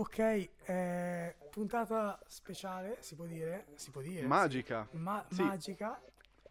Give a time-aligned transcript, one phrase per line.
[0.00, 0.18] Ok,
[0.64, 3.66] eh, puntata speciale, si può dire?
[3.74, 4.26] Si può dire?
[4.26, 4.86] Magica.
[4.90, 4.96] sì.
[4.96, 5.42] Ma- Sì.
[5.42, 6.00] Magica.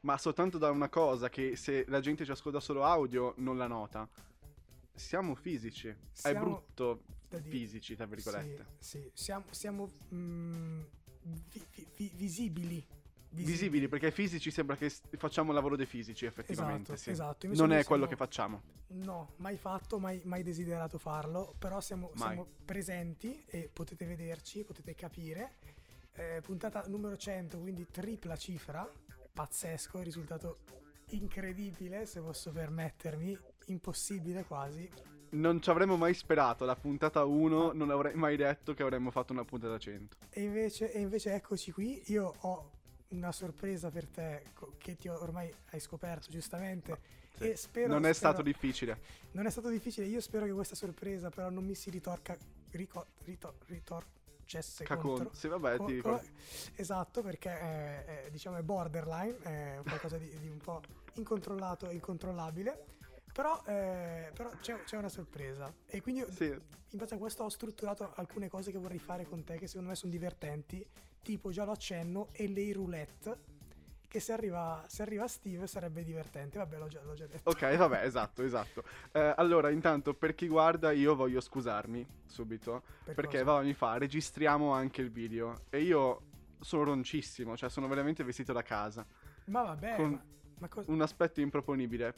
[0.02, 3.66] Ma soltanto da una cosa che se la gente ci ascolta solo audio non la
[3.66, 4.07] nota.
[4.93, 5.88] Siamo fisici.
[5.88, 7.50] È Siamo- brutto da dire.
[7.50, 8.66] fisici, tra virgolette.
[8.77, 9.12] Sì, sì.
[9.16, 10.81] siamo, siamo mm,
[11.23, 12.11] vi- vi- vi-
[13.30, 13.52] visibili.
[13.52, 16.93] Visibili perché fisici sembra che facciamo il lavoro dei fisici effettivamente.
[16.93, 17.09] Esatto, sì.
[17.11, 17.48] esatto.
[17.48, 18.61] Non è quello siamo- che facciamo.
[18.88, 24.96] No, mai fatto, mai, mai desiderato farlo, però siamo, siamo presenti e potete vederci, potete
[24.96, 25.57] capire.
[26.14, 28.89] Eh, puntata numero 100, quindi tripla cifra,
[29.32, 30.57] pazzesco, risultato
[31.11, 34.89] incredibile se posso permettermi, impossibile quasi.
[35.31, 36.66] Non ci avremmo mai sperato.
[36.66, 40.17] La puntata 1 non avrei mai detto che avremmo fatto una puntata 100.
[40.30, 42.72] E invece, e invece eccoci qui, io ho
[43.09, 44.44] una sorpresa per te
[44.77, 46.99] che ti ho, ormai hai scoperto giustamente
[47.38, 47.49] Sì.
[47.52, 47.88] e spero...
[47.88, 48.99] non è spero- stato difficile.
[49.31, 52.38] Non è stato difficile, io spero che questa sorpresa però non mi si ritorca,
[52.72, 55.16] rico, rito- ritorcesse Cacon.
[55.16, 55.29] contro.
[55.33, 56.27] Sì, vabbè, ti ricordo.
[56.75, 60.81] esatto, perché è, è, diciamo è borderline, è qualcosa di, di un po'
[61.13, 62.85] incontrollato e incontrollabile.
[63.33, 65.73] Però, eh, però c'è, c'è una sorpresa.
[65.85, 66.45] E quindi Sì.
[66.45, 69.89] in base a questo ho strutturato alcune cose che vorrei fare con te che secondo
[69.89, 70.85] me sono divertenti.
[71.22, 73.57] Tipo, già lo accenno, e le roulette.
[74.07, 76.57] Che se arriva, se arriva Steve sarebbe divertente.
[76.57, 77.47] Vabbè, l'ho già, l'ho già detto.
[77.52, 78.83] Ok, vabbè, esatto, esatto.
[79.11, 82.81] Eh, allora, intanto, per chi guarda, io voglio scusarmi subito.
[83.03, 83.61] Per perché, cosa?
[83.61, 85.66] mi fa, registriamo anche il video.
[85.69, 86.22] E io
[86.59, 89.05] sono roncissimo, cioè sono veramente vestito da casa.
[89.45, 90.23] Ma vabbè, con ma,
[90.57, 92.13] ma co- Un aspetto improponibile.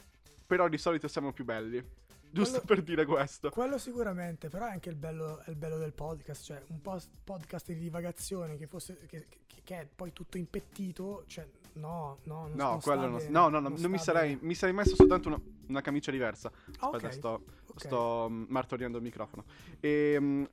[0.51, 1.81] Però di solito siamo più belli.
[2.29, 3.49] Giusto Quello- per dire questo.
[3.51, 6.99] quello sicuramente, però è anche il bello, è il bello del podcast, cioè un po'
[7.23, 12.47] podcast di divagazione che fosse che, che- che è poi tutto impettito, cioè no, no,
[12.47, 13.21] non, No, non quello non.
[13.29, 14.37] No, no, no, non, sta mi sarei.
[14.41, 16.51] Mi sarei messo soltanto una, una camicia diversa.
[16.79, 17.79] Ah, Aspetta, ok, sto, ok.
[17.79, 19.45] sto mm, martoriando il microfono.
[19.79, 20.47] E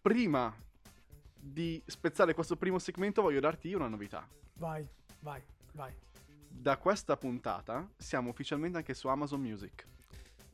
[0.00, 0.54] prima
[1.38, 4.26] di spezzare questo primo segmento, voglio darti io una novità.
[4.54, 4.88] Vai,
[5.20, 5.42] vai,
[5.74, 5.92] vai.
[6.54, 9.86] Da questa puntata siamo ufficialmente anche su Amazon Music.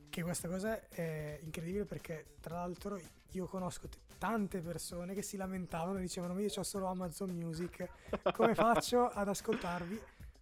[0.09, 2.99] Che questa cosa è incredibile perché tra l'altro
[3.33, 7.87] io conosco t- tante persone che si lamentavano e dicevano io ho solo Amazon Music,
[8.33, 10.01] come faccio ad ascoltarvi?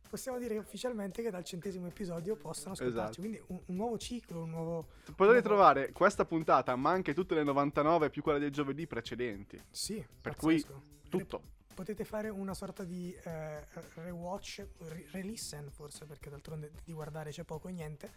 [0.09, 3.19] Possiamo dire ufficialmente che dal centesimo episodio possono ascoltarci, Esatto.
[3.19, 4.87] quindi un, un nuovo ciclo, un nuovo...
[5.03, 9.61] Potete nuovo- trovare questa puntata, ma anche tutte le 99 più quella del giovedì precedenti.
[9.69, 10.81] Sì, Per pazzesco.
[11.09, 11.41] Tutto.
[11.77, 17.43] Potete fare una sorta di eh, rewatch, re- re-listen forse, perché d'altronde di guardare c'è
[17.43, 18.11] poco e niente.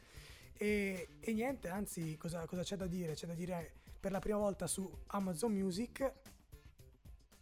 [0.54, 3.12] E, e niente, anzi, cosa, cosa c'è da dire?
[3.12, 6.10] C'è da dire per la prima volta su Amazon Music,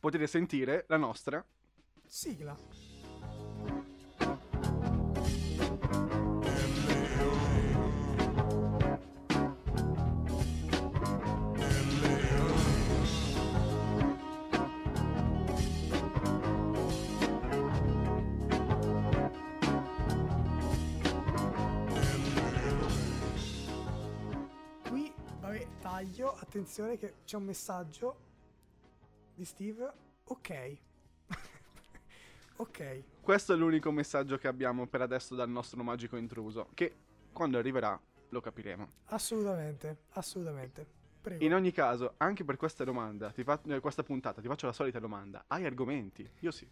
[0.00, 1.44] Potete sentire la nostra.
[2.04, 2.58] sigla.
[26.58, 28.16] Attenzione che c'è un messaggio
[29.34, 29.92] di Steve.
[30.24, 30.76] Ok.
[32.56, 33.02] ok.
[33.20, 36.68] Questo è l'unico messaggio che abbiamo per adesso dal nostro magico intruso.
[36.74, 36.94] Che
[37.32, 37.98] quando arriverà
[38.30, 38.90] lo capiremo.
[39.06, 40.86] Assolutamente, assolutamente.
[41.20, 41.44] Prego.
[41.44, 44.72] In ogni caso, anche per questa domanda, ti fa- eh, questa puntata, ti faccio la
[44.72, 45.44] solita domanda.
[45.46, 46.28] Hai argomenti?
[46.40, 46.68] Io sì.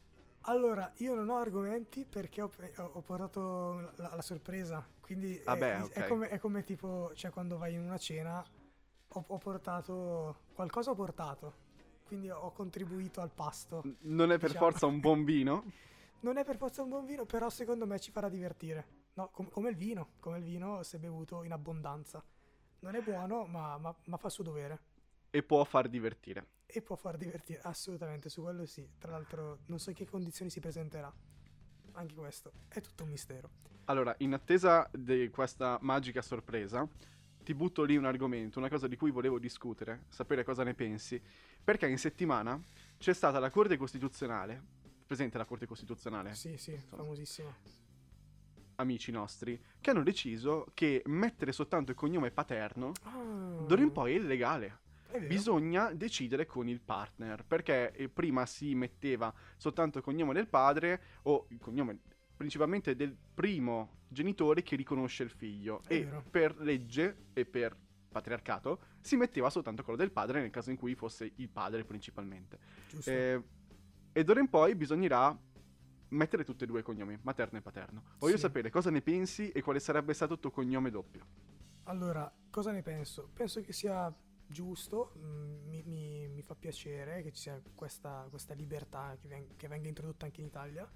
[0.49, 4.85] Allora, io non ho argomenti perché ho, ho- ho portato la, la sorpresa.
[5.01, 6.07] Quindi è- Vabbè, è, ok.
[6.09, 8.45] come, è come tipo, cioè quando vai in una cena,
[9.19, 11.65] ho, ho portato, qualcosa ho portato.
[12.05, 13.83] Quindi ho contribuito al pasto.
[14.03, 14.71] Non è per Diciamo.
[14.71, 15.65] forza un buon vino.
[16.19, 19.05] Non è per forza un buon vino, però secondo me ci farà divertire.
[19.15, 22.25] No, com- come il vino, come il vino se bevuto in abbondanza.
[22.81, 24.81] Non è buono, ma, ma- ma fa il suo dovere.
[25.31, 26.47] E può far divertire.
[26.65, 28.89] E può far divertire, assolutamente, su quello sì.
[28.99, 31.13] Tra l'altro non so in che condizioni si presenterà.
[31.93, 33.51] Anche questo è tutto un mistero.
[33.85, 36.89] Allora, in attesa di questa magica sorpresa,
[37.47, 41.23] ti butto lì un argomento, una cosa di cui volevo discutere, sapere cosa ne pensi,
[41.63, 42.61] perché in settimana
[42.99, 44.61] c'è stata la Corte Costituzionale,
[45.07, 47.55] presente la Corte Costituzionale, Sì, sì, famosissimo.
[48.77, 54.15] amici nostri, che hanno deciso che mettere soltanto il cognome paterno Ah, d'ora in poi
[54.15, 54.79] è illegale.
[55.29, 61.01] Bisogna decidere con il partner, perché eh, prima si metteva soltanto il cognome del padre
[61.23, 62.01] o il cognome
[62.37, 66.25] principalmente del primo genitore che riconosce il figlio È e vero.
[66.31, 67.77] per legge e per
[68.11, 72.59] patriarcato si metteva soltanto quello del padre nel caso in cui fosse il padre principalmente.
[72.89, 73.11] Giusto.
[73.11, 73.43] Eh,
[74.13, 75.37] e d'ora in poi bisognerà
[76.09, 78.05] mettere tutti e due i cognomi, materno e paterno.
[78.19, 78.41] Voglio Sì.
[78.43, 81.27] sapere cosa ne pensi e quale sarebbe stato il tuo cognome doppio.
[81.85, 83.29] Allora, cosa ne penso?
[83.35, 84.13] Penso che sia
[84.49, 89.57] giusto, mm, mi, mi- mi fa piacere che ci sia questa, questa libertà che, ven-
[89.57, 90.91] che venga introdotta anche in Italia.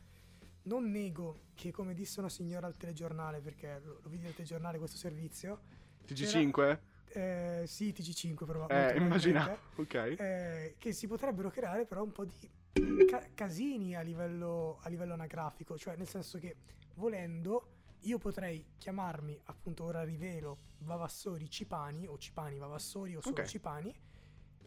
[0.63, 4.79] Non nego che, come disse una signora al telegiornale, perché lo, lo vidi al telegiornale
[4.79, 5.61] questo servizio,
[6.07, 6.79] TG5?
[7.13, 8.67] eh, sì, TG5 però.
[8.69, 9.59] Eh, immaginavo.
[9.77, 9.95] Ok.
[9.95, 15.15] eh, che si potrebbero creare però un po' di ca- casini a livello, a livello
[15.15, 16.57] anagrafico, cioè nel senso che
[16.95, 23.45] volendo io potrei chiamarmi, appunto ora rivelo, Vavassori Cipani o Cipani Vavassori o solo Ok.
[23.47, 23.95] Cipani,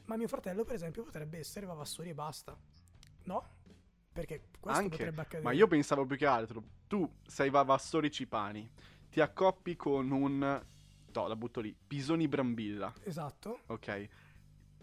[0.05, 2.57] ma mio fratello per esempio potrebbe essere Vavassori e basta.
[3.23, 3.61] No?
[4.13, 4.97] Perché questo Anche.
[4.97, 5.43] potrebbe accadere.
[5.43, 8.69] Ma io pensavo più che altro, tu sei Vavassori Cipani,
[9.09, 10.37] ti accoppi con un,
[11.13, 13.61] no, la butto lì, Pisoni Brambilla, Esatto.
[13.67, 14.07] ok?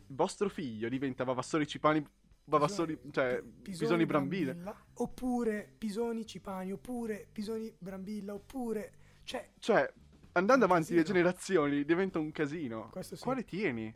[0.08, 2.04] Vostro figlio diventa Vavassori Cipani,
[2.44, 4.84] Vavassori, Pisoni- cioè, Pi- Pisoni Brambilla.
[4.94, 8.92] Oppure Pisoni Cipani, oppure Pisoni Brambilla, oppure...
[9.22, 9.92] Cioè, Cioè,
[10.32, 12.88] andando avanti le generazioni diventa un casino.
[12.90, 13.22] Questo sì.
[13.22, 13.94] Quale tieni?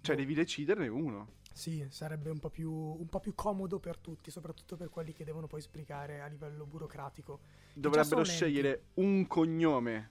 [0.00, 0.20] Cioè, Boh.
[0.20, 1.32] devi deciderne uno.
[1.58, 5.24] Sì, sarebbe un po, più, un po' più comodo per tutti, soprattutto per quelli che
[5.24, 7.40] devono poi sbrigare a livello burocratico.
[7.74, 10.10] Dovrebbero scegliere un cognome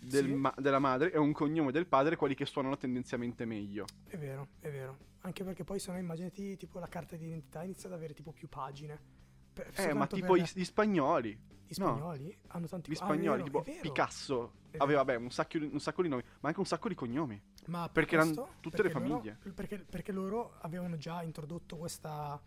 [0.00, 0.32] del Sì.
[0.32, 3.84] ma- della madre e un cognome del padre, quelli che suonano tendenzialmente meglio.
[4.04, 4.98] È vero, è vero.
[5.20, 8.32] Anche perché poi se no immaginati tipo la carta di identità inizia ad avere tipo
[8.32, 9.20] più pagine.
[9.52, 11.30] Per- Eh, ma tipo per- gli spagnoli.
[11.66, 11.86] gli no.
[11.96, 13.80] spagnoli hanno tanti Gli ah, spagnoli, vero, tipo.
[13.80, 16.94] Picasso, aveva beh, un, sacco di, un sacco di nomi, ma anche un sacco di
[16.94, 17.40] cognomi.
[17.66, 19.38] Ma per perché erano questo- tutte le perché loro- famiglie.
[19.54, 22.40] perché, perché loro avevano già introdotto questa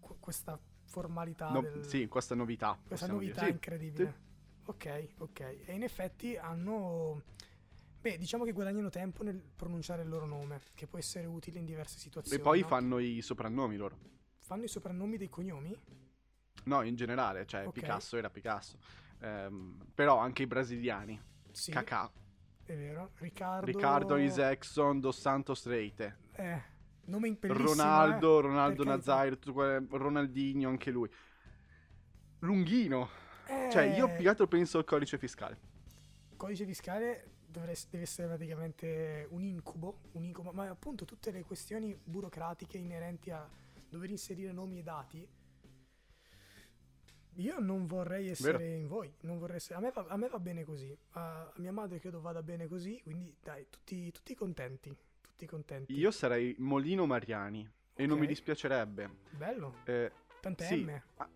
[0.00, 2.78] qu- questa formalità No, del- Sì, questa novità.
[2.86, 3.46] questa novità dire.
[3.46, 3.52] Sì.
[3.52, 4.24] incredibile.
[4.66, 5.40] Ok, ok.
[5.64, 7.22] E in effetti hanno.
[8.00, 11.64] Beh, diciamo che guadagnano tempo nel pronunciare il loro nome, che può essere utile in
[11.64, 12.38] diverse situazioni.
[12.40, 12.66] E poi no?
[12.68, 13.98] fanno i soprannomi loro.
[14.46, 15.76] Fanno i soprannomi dei cognomi?
[16.66, 17.72] No, in generale, cioè Ok.
[17.72, 18.78] Picasso era Picasso.
[19.18, 21.20] Ehm, però anche i brasiliani.
[21.50, 22.08] Sì, Kaká,
[22.64, 23.10] è vero.
[23.16, 23.66] Riccardo.
[23.66, 26.18] Riccardo Isaacson, Dos Santos Reite.
[26.34, 26.62] Eh,
[27.06, 28.84] nome bellissimo, Ronaldo, eh, Ronaldo.
[28.84, 31.10] Nazaire, Ronaldinho, anche lui.
[32.40, 33.08] Lunghino.
[33.48, 35.58] Eh, Cioè, io più che altro penso al codice fiscale.
[36.36, 41.98] Codice fiscale dovreste- deve essere praticamente un incubo, un incubo, ma appunto tutte le questioni
[42.00, 43.48] burocratiche inerenti a
[43.88, 45.28] dover inserire nomi e dati.
[47.38, 50.38] Io non vorrei essere in voi, non vorrei essere- a, me va, a me va
[50.38, 55.44] bene così, a, mia madre credo vada bene così, quindi dai, tutti, tutti contenti, tutti
[55.44, 55.92] contenti.
[55.92, 57.68] Io sarei Molino Mariani.
[57.98, 59.10] E non mi dispiacerebbe.
[59.30, 60.10] Bello, Eh,
[60.40, 60.84] tante sì.
[60.84, 61.00] M.
[61.16, 61.28] ah,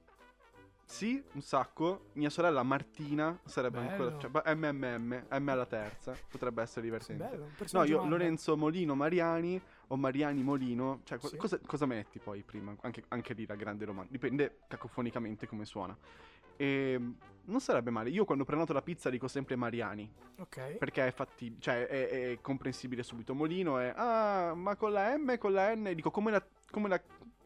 [0.85, 2.11] sì, un sacco.
[2.15, 4.09] Mia sorella Martina sarebbe Bello.
[4.09, 4.43] ancora.
[4.43, 6.15] Cioè, MMM, M alla terza.
[6.29, 7.25] Potrebbe essere divertente.
[7.25, 8.05] Bello, No, io.
[8.07, 9.59] Lorenzo Molino Mariani
[9.93, 11.01] o Mariani Molino.
[11.05, 11.37] Cioè, Sì.
[11.37, 12.75] cosa, cosa metti poi prima?
[12.83, 14.11] Anche, anche lì la grande domanda.
[14.11, 15.97] Dipende cacofonicamente come suona.
[16.57, 17.01] E
[17.45, 18.11] non sarebbe male.
[18.11, 20.13] Io quando prenoto la pizza dico sempre Mariani.
[20.39, 23.35] Ok, Perché è fattibile, cioè è, è comprensibile subito.
[23.35, 23.93] Molino è.
[23.97, 25.93] Ah, ma con la M e con la N.
[25.95, 27.01] Dico come la, come la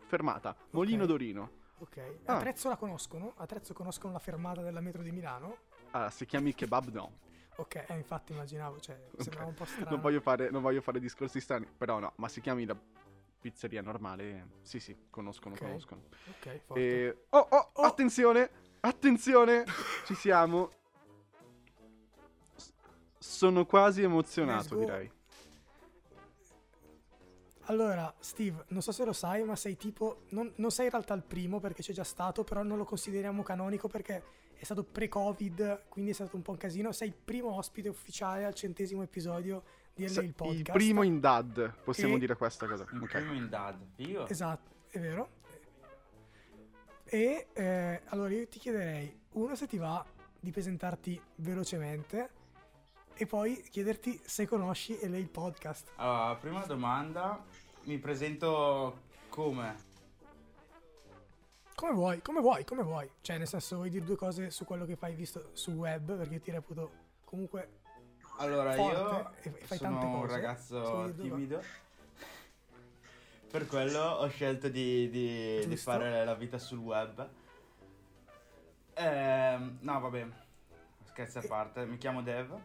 [0.06, 0.54] fermata.
[0.70, 1.08] Molino Ok.
[1.08, 1.50] Dorino.
[1.78, 1.98] ok.
[2.24, 2.36] Ah.
[2.36, 3.34] A Trezzo la conoscono?
[3.36, 5.58] A Trezzo conoscono la fermata della metro di Milano?
[5.92, 7.12] Allora, se chiami kebab, no.
[7.56, 9.90] Ok, eh, infatti immaginavo, cioè, sembrava un po' strano.
[9.90, 12.12] Non voglio, fare, non voglio fare discorsi strani, però no.
[12.16, 12.76] Ma se chiami la
[13.40, 15.60] pizzeria normale, sì, sì, conoscono, Ok.
[15.60, 16.02] conoscono.
[16.30, 16.80] Ok, forte.
[16.80, 17.26] E...
[17.30, 17.82] Oh, oh, Oh!
[17.82, 18.50] attenzione!
[18.80, 19.64] Attenzione!
[20.04, 20.70] Ci siamo.
[22.56, 22.72] S-
[23.18, 25.10] Sono quasi emozionato, direi.
[27.68, 30.22] Allora, Steve, non so se lo sai, ma sei tipo.
[30.30, 33.42] Non, non sei in realtà il primo perché c'è già stato, però non lo consideriamo
[33.42, 34.22] canonico perché
[34.56, 36.92] è stato pre-Covid, quindi è stato un po' un casino.
[36.92, 39.62] Sei il primo ospite ufficiale al centesimo episodio
[39.94, 40.58] di LA il podcast.
[40.58, 42.84] il primo in dad, possiamo E- dire questa cosa.
[42.92, 43.10] Il Ok.
[43.10, 43.78] primo in dad.
[43.96, 44.26] Io?
[44.26, 45.28] Esatto, è vero.
[47.04, 50.04] E eh, allora io ti chiederei, uno, se ti va
[50.40, 52.30] di presentarti velocemente
[53.14, 55.92] e poi chiederti se conosci LA il podcast.
[55.96, 57.44] Allora, prima domanda,
[57.84, 59.92] mi presento come?
[61.74, 63.10] Come vuoi, come vuoi, come vuoi.
[63.20, 66.40] Cioè, nel senso, vuoi dire due cose su quello che fai visto su web, perché
[66.40, 66.90] ti reputo
[67.24, 67.68] comunque
[68.38, 70.32] Allora, Forte io e- fai sono tante un cose.
[70.34, 71.62] Se vuoi ragazzo timido.
[73.50, 77.28] Per quello ho scelto di, di- di fare la vita sul web.
[78.94, 80.26] Ehm, no, vabbè,
[81.04, 82.56] scherzi a parte, mi chiamo Dev.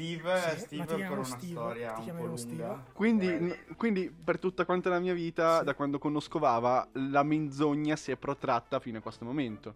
[0.00, 2.84] Steve, Sì, Steve per una Steve, storia un po' lunga.
[2.92, 5.64] Quindi, Eh, n- quindi per tutta quanta la mia vita, Sì.
[5.64, 9.74] da quando conosco Vava, la menzogna si è protratta fino a questo momento.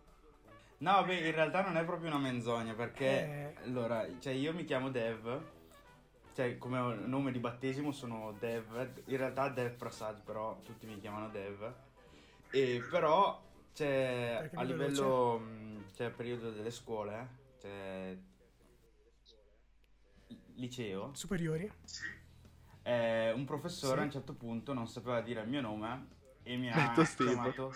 [0.78, 3.54] No, beh, in realtà non è proprio una menzogna perché Eh.
[3.64, 5.40] allora, cioè io mi chiamo Dev,
[6.34, 11.28] cioè come nome di battesimo sono Dev, in realtà Dev Prasad, però tutti mi chiamano
[11.28, 11.72] Dev.
[12.50, 13.40] E però
[13.72, 17.28] cioè a livello mh, cioè periodo delle scuole,
[17.60, 18.16] cioè
[20.54, 21.70] liceo, Superiori?
[22.82, 24.00] eh, un professore Sì.
[24.00, 26.06] a un certo punto non sapeva dire il mio nome
[26.42, 27.74] e mi Ha chiamato,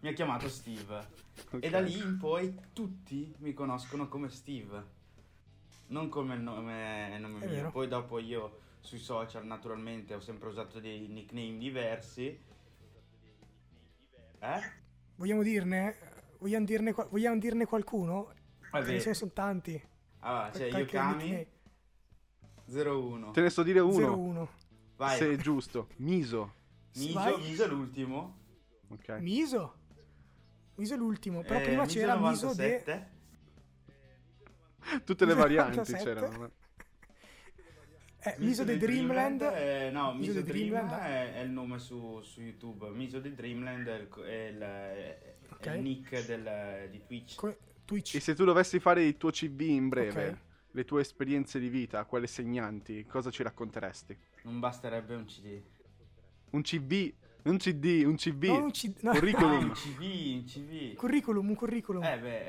[0.00, 0.96] mi ha chiamato Steve.
[1.52, 1.58] Ok.
[1.64, 4.84] E da lì in poi tutti mi conoscono come Steve,
[5.88, 7.48] non come il nome, il nome mio.
[7.48, 7.70] vero.
[7.70, 12.46] Poi dopo io sui social naturalmente ho sempre usato dei nickname diversi.
[14.40, 14.60] Eh?
[15.16, 15.96] Vogliamo dirne?
[16.38, 18.32] Vogliamo dirne, vogliamo dirne qualcuno?
[18.70, 19.82] Vabbè, Ce ne sono tanti.
[20.20, 21.46] allora, c'è Qualche Yokami nickname.
[22.68, 23.30] 01.
[23.32, 24.48] Te ne sto dire uno, 01.
[24.96, 25.88] Vai, se è giusto.
[25.96, 26.54] Miso.
[26.96, 27.36] Miso, vai.
[27.38, 28.36] Miso è l'ultimo.
[28.88, 29.08] Ok.
[29.20, 29.74] Miso.
[30.76, 31.42] Miso è l'ultimo.
[31.42, 32.82] Però Eh, prima Miso c'era Miso de...
[32.84, 33.16] 97.
[35.04, 36.04] Tutte le varianti 97.
[36.04, 36.50] c'erano.
[38.20, 39.40] Eh, Miso de Dreamland.
[39.42, 41.12] eh, no, Miso de Dreamland Dreamland.
[41.34, 42.88] è, è il nome su, su YouTube.
[42.90, 45.66] Miso di Dreamland è il, è il- è Ok.
[45.76, 47.34] il nick del- di Twitch.
[47.36, 48.16] Co- Twitch.
[48.16, 50.36] E se tu dovessi fare il tuo CV in breve, Ok.
[50.72, 54.16] Le tue esperienze di vita, quelle segnanti, cosa ci racconteresti?
[54.42, 55.60] Non basterebbe un CD.
[56.50, 57.12] Un CV,
[57.44, 58.44] un CD, un CV.
[58.46, 59.12] No, un C- no.
[59.12, 59.64] Curriculum.
[59.64, 60.00] un CV,
[60.38, 60.94] un CV.
[60.94, 62.02] curriculum, un curriculum.
[62.04, 62.40] Eh beh,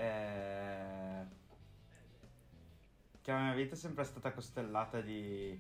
[1.22, 1.26] eh...
[3.22, 5.60] Che la mia vita è sempre stata costellata di...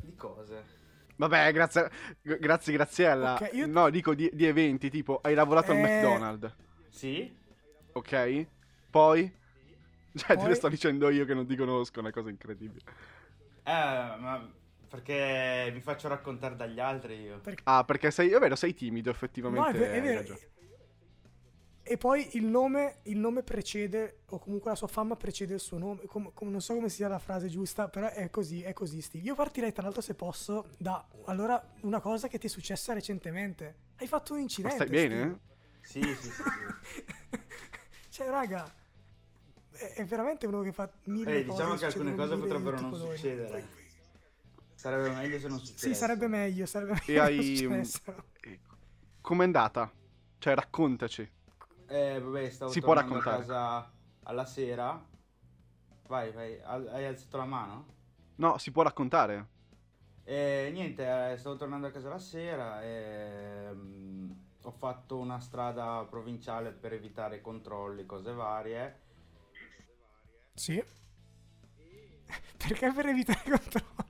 [0.00, 0.84] di cose.
[1.16, 1.90] Vabbè, grazie,
[2.22, 3.34] grazie Graziella.
[3.34, 5.82] Ok, io- No, dico di, di eventi, tipo hai lavorato al Eh.
[5.82, 6.54] McDonald's,
[6.90, 7.34] Sì?
[7.92, 8.46] ok?
[8.90, 9.32] Poi?
[10.26, 10.48] Cioè, te Poi?
[10.48, 12.84] le sto dicendo io che non ti conosco, è una cosa incredibile.
[13.64, 14.48] Eh, ma
[14.88, 17.40] perché mi faccio raccontare dagli altri io.
[17.40, 19.78] Perché- Ah, perché sei, è vero, sei timido, No, effettivamente.
[19.78, 20.18] è, ve- è hai vero.
[20.20, 20.40] ragione.
[21.88, 25.78] E poi il nome, il nome precede, o comunque la sua fama precede il suo
[25.78, 26.04] nome.
[26.06, 29.24] Com- com- non so come sia la frase giusta, però è così, è così, Steve.
[29.24, 33.76] Io partirei, tra l'altro, se posso, da allora una cosa che ti è successa recentemente.
[33.98, 34.74] Hai fatto un Ma incidente.
[34.76, 35.40] stai bene?
[35.80, 36.14] Steve.
[36.16, 36.42] Sì, sì, sì.
[36.42, 37.04] sì.
[38.10, 38.72] Cioè, raga,
[39.94, 41.56] è, veramente uno che fa mille Eh, cose.
[41.58, 43.16] diciamo che alcune cose potrebbero non colori.
[43.16, 43.68] succedere.
[44.74, 45.88] Sarebbe meglio se non succedesse.
[45.88, 47.80] Sì, sarebbe meglio, sarebbe meglio E hai-.
[49.20, 49.90] Com'è andata?
[50.38, 51.28] Cioè, raccontaci.
[51.88, 53.92] Eh, vabbè, stavo Si può tornando a casa
[54.24, 55.04] alla sera.
[56.08, 57.86] Vai, vai, hai alzato la mano?
[58.36, 59.54] No, si può raccontare.
[60.22, 64.30] E niente, eh, stavo tornando a casa la sera e mm,
[64.62, 69.00] ho fatto una strada provinciale per evitare controlli, cose varie.
[70.56, 70.82] Sì.
[72.56, 74.04] Perché per evitare i controlli?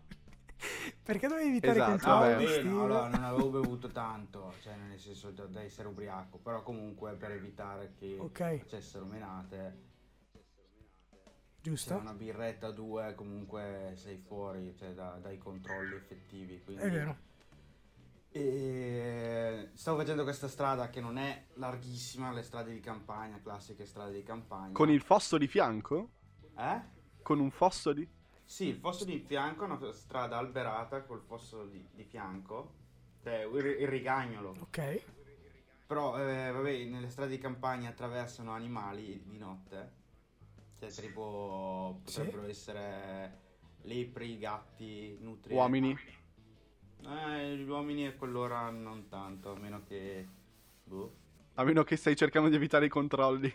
[1.03, 2.45] Perché dovevi evitare Esatto, i controlli?
[2.45, 2.63] vabbè.
[2.63, 7.13] no, allora non avevo bevuto tanto, cioè nel senso da, da essere ubriaco, però comunque
[7.15, 9.85] per evitare che Ok, facessero menate,
[10.41, 10.41] se
[11.61, 11.95] giusto.
[11.97, 16.61] una birretta o due comunque sei fuori cioè, da- dai controlli effettivi.
[16.65, 16.83] Quindi...
[16.83, 17.17] È vero.
[18.31, 24.13] E stavo facendo questa strada che non è larghissima, le strade di campagna, classiche strade
[24.13, 24.73] di campagna.
[24.73, 26.11] Con il fosso di fianco?
[26.57, 26.81] Eh?
[27.23, 28.09] Con un fosso di...
[28.45, 32.75] Sì, il fosso di fianco è una strada alberata col fosso di, di fianco,
[33.23, 34.55] cioè il, il rigagnolo.
[34.61, 35.03] Ok.
[35.87, 39.93] Però, eh, vabbè, nelle strade di campagna attraversano animali di notte,
[40.79, 42.21] cioè tipo Sì.
[42.21, 43.41] potrebbero essere
[43.83, 45.57] lepri, gatti, nutrie.
[45.57, 45.97] Uomini?
[47.05, 50.29] Eh, gli uomini a quell'ora non tanto, a meno che...
[50.85, 51.25] Boh.
[51.59, 53.53] A meno che stai cercando di evitare i controlli.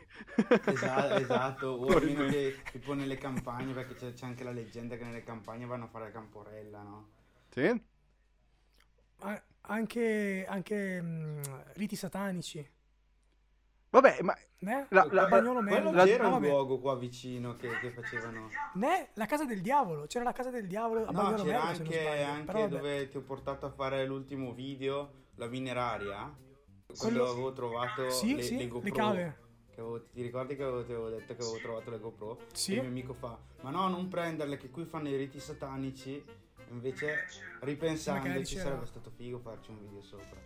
[0.66, 1.68] Esatto, esatto.
[1.68, 5.66] o almeno che tipo nelle campagne, perché c'è, c'è anche la leggenda che nelle campagne
[5.66, 7.10] vanno a fare la camporella, no?
[7.50, 7.82] Sì?
[9.20, 11.42] A- anche anche mm,
[11.74, 12.68] riti satanici.
[13.92, 14.36] Vabbè, ma...
[14.60, 14.86] Né?
[14.90, 15.92] La- la- Bagnolo Quello Mello.
[15.92, 16.48] la- c'era un vabbè.
[16.48, 18.48] luogo qua vicino che, che facevano...
[18.76, 19.10] Né?
[19.16, 20.06] La casa del diavolo.
[20.08, 22.26] C'era la casa del diavolo a No, Bagnolo c'era non anche, sbaglio.
[22.26, 26.34] anche dove ti ho portato a fare l'ultimo video, la mineraria.
[26.98, 28.94] Quello- Quando avevo trovato Sì, le, sì, le le GoPro.
[28.94, 29.38] cave.
[29.74, 32.40] Che avevo- ti ricordi che avevo, ti avevo detto che avevo trovato le GoPro?
[32.54, 32.72] Sì.
[32.72, 36.24] E il mio amico fa, ma no, non prenderle, che qui fanno i riti satanici.
[36.70, 37.26] Invece,
[37.62, 40.40] ripensandoci, Magari c'era- sarebbe stato figo farci un video sopra.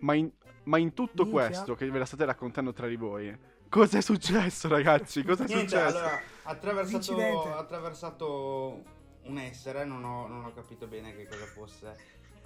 [0.00, 0.30] Ma in,
[0.64, 1.46] ma in tutto Minchia.
[1.46, 3.36] questo che ve la state raccontando tra di voi,
[3.68, 5.22] cos'è successo, ragazzi?
[5.22, 5.96] Cos'è Niente, successo?
[5.98, 8.82] allora, attraversato, attraversato
[9.24, 11.96] un essere, non ho, non ho capito bene che cosa fosse.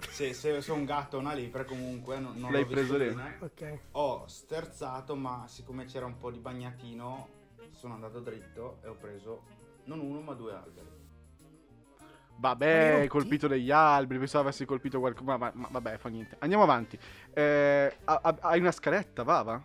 [0.09, 3.37] Se, se, se un gatto o una lepre, comunque, non, non L'hai preso bene.
[3.39, 3.79] Ok.
[3.91, 7.27] Ho sterzato, ma siccome c'era un po' di bagnatino,
[7.71, 9.43] sono andato dritto e ho preso
[9.85, 11.01] non uno, ma due alberi.
[12.35, 15.37] Vabbè, hai colpito degli alberi, pensavo avessi colpito qualcuno.
[15.37, 16.35] Ma, ma- ma vabbè, fa niente.
[16.39, 16.97] Andiamo avanti.
[17.33, 19.63] Eh, ha- ha- hai una scaletta, Vava?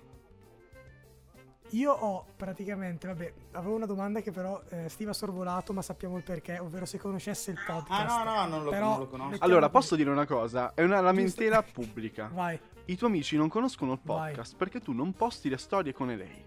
[1.72, 6.16] Io ho praticamente, vabbè, avevo una domanda che però eh, Steve ha sorvolato, ma sappiamo
[6.16, 8.08] il perché, ovvero se conoscesse il podcast.
[8.10, 9.44] Ah, no, no, non lo, Però- non lo conosco.
[9.44, 9.78] Allora, qui.
[9.78, 10.72] posso dire una cosa?
[10.72, 12.30] È una lamentela pubblica.
[12.32, 12.58] Vai.
[12.86, 14.32] I tuoi amici non conoscono il Vai.
[14.32, 16.44] podcast perché tu non posti le storie con lei.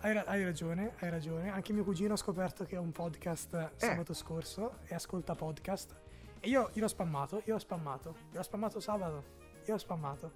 [0.00, 1.50] hai, ra- hai ragione, hai ragione.
[1.50, 3.70] Anche mio cugino ha scoperto che ha un podcast Eh.
[3.86, 5.96] sabato scorso e ascolta podcast.
[6.40, 8.14] E io, io l'ho spammato, io l'ho spammato.
[8.30, 9.24] Io l'ho spammato sabato,
[9.64, 10.32] io l'ho spammato.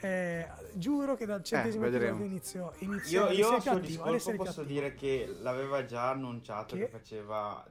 [0.00, 2.24] Eh, giuro che dal centesimo vedremo.
[2.24, 4.62] episodio inizio, inizio Io, io essere più posso attivo.
[4.64, 6.88] dire che l'aveva già annunciato che, Che?
[6.88, 7.64] faceva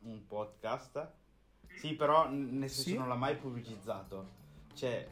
[0.00, 1.08] un podcast.
[1.78, 2.96] Sì, però nel senso Sì?
[2.96, 4.28] non l'ha mai pubblicizzato.
[4.74, 5.08] Cioè,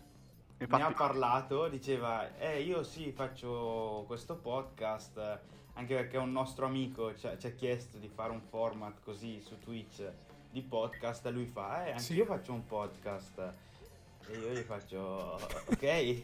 [0.56, 5.38] ne Infatti, ha parlato, diceva, eh io sì faccio questo podcast, eh,
[5.75, 9.40] anche perché un nostro amico ci ha, ci ha chiesto di fare un format così
[9.40, 10.09] su Twitch
[10.50, 12.14] di podcast e lui fa, eh anche Sì.
[12.14, 13.52] io faccio un podcast.
[14.26, 16.23] E io gli faccio, ok.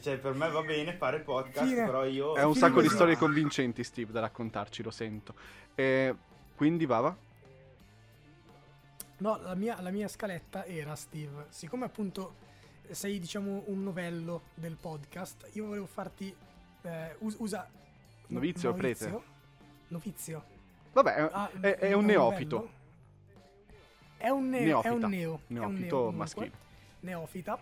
[0.00, 1.84] Cioè, per me va bene fare podcast, Fine.
[1.86, 2.34] però io...
[2.34, 5.34] è un Fine sacco di storie convincenti, Steve, da raccontarci, lo sento.
[5.74, 6.14] E
[6.54, 7.16] quindi, Vava?
[9.18, 12.34] No, la mia, la mia scaletta era, Steve, siccome appunto
[12.90, 16.34] sei diciamo un novello del podcast, io volevo farti...
[16.82, 17.66] eh, us- usa...
[17.70, 19.04] no- Novizio o prete?
[19.08, 19.30] novizio?
[19.88, 20.44] Novizio.
[20.92, 22.28] Vabbè, è, Ah, è- è un novello?
[22.28, 22.70] neofito.
[24.18, 24.94] È un, neo, è Neofita.
[25.06, 25.32] un neo.
[25.32, 26.52] è un Neofito neo maschile.
[27.00, 27.58] Neofita.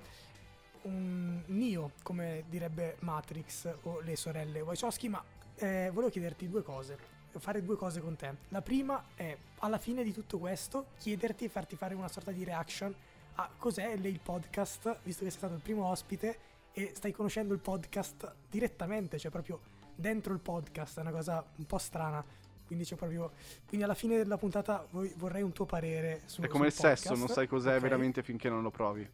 [0.82, 5.22] Un Nio, come direbbe Matrix o le sorelle Wachowski, ma
[5.56, 6.96] eh, volevo chiederti due cose.
[7.38, 8.32] Fare due cose con te.
[8.49, 12.42] La prima è, alla fine di tutto questo, chiederti e farti fare una sorta di
[12.44, 12.92] reaction
[13.37, 16.38] a cos'è il podcast, visto che sei stato il primo ospite
[16.72, 19.60] e stai conoscendo il podcast direttamente, cioè proprio
[19.94, 22.25] dentro il podcast, è una cosa un po' strana.
[22.66, 23.32] Quindi c'è proprio.
[23.66, 27.08] Quindi alla fine della puntata vorrei un tuo parere su È come il sul sesso,
[27.08, 27.18] podcast.
[27.26, 27.80] non sai cos'è Ok?
[27.80, 29.08] veramente finché non lo provi.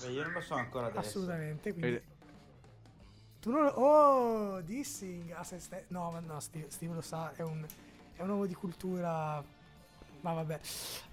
[0.00, 1.00] Beh, io non lo so ancora adesso.
[1.18, 1.72] Assolutamente.
[1.72, 2.02] Quindi
[3.40, 7.32] tu non lo- Oh, dissing a se ste- No, ma no, Steve, Steve lo sa,
[7.34, 7.64] è un,
[8.16, 9.42] è un uomo di cultura.
[10.20, 10.60] Ma vabbè.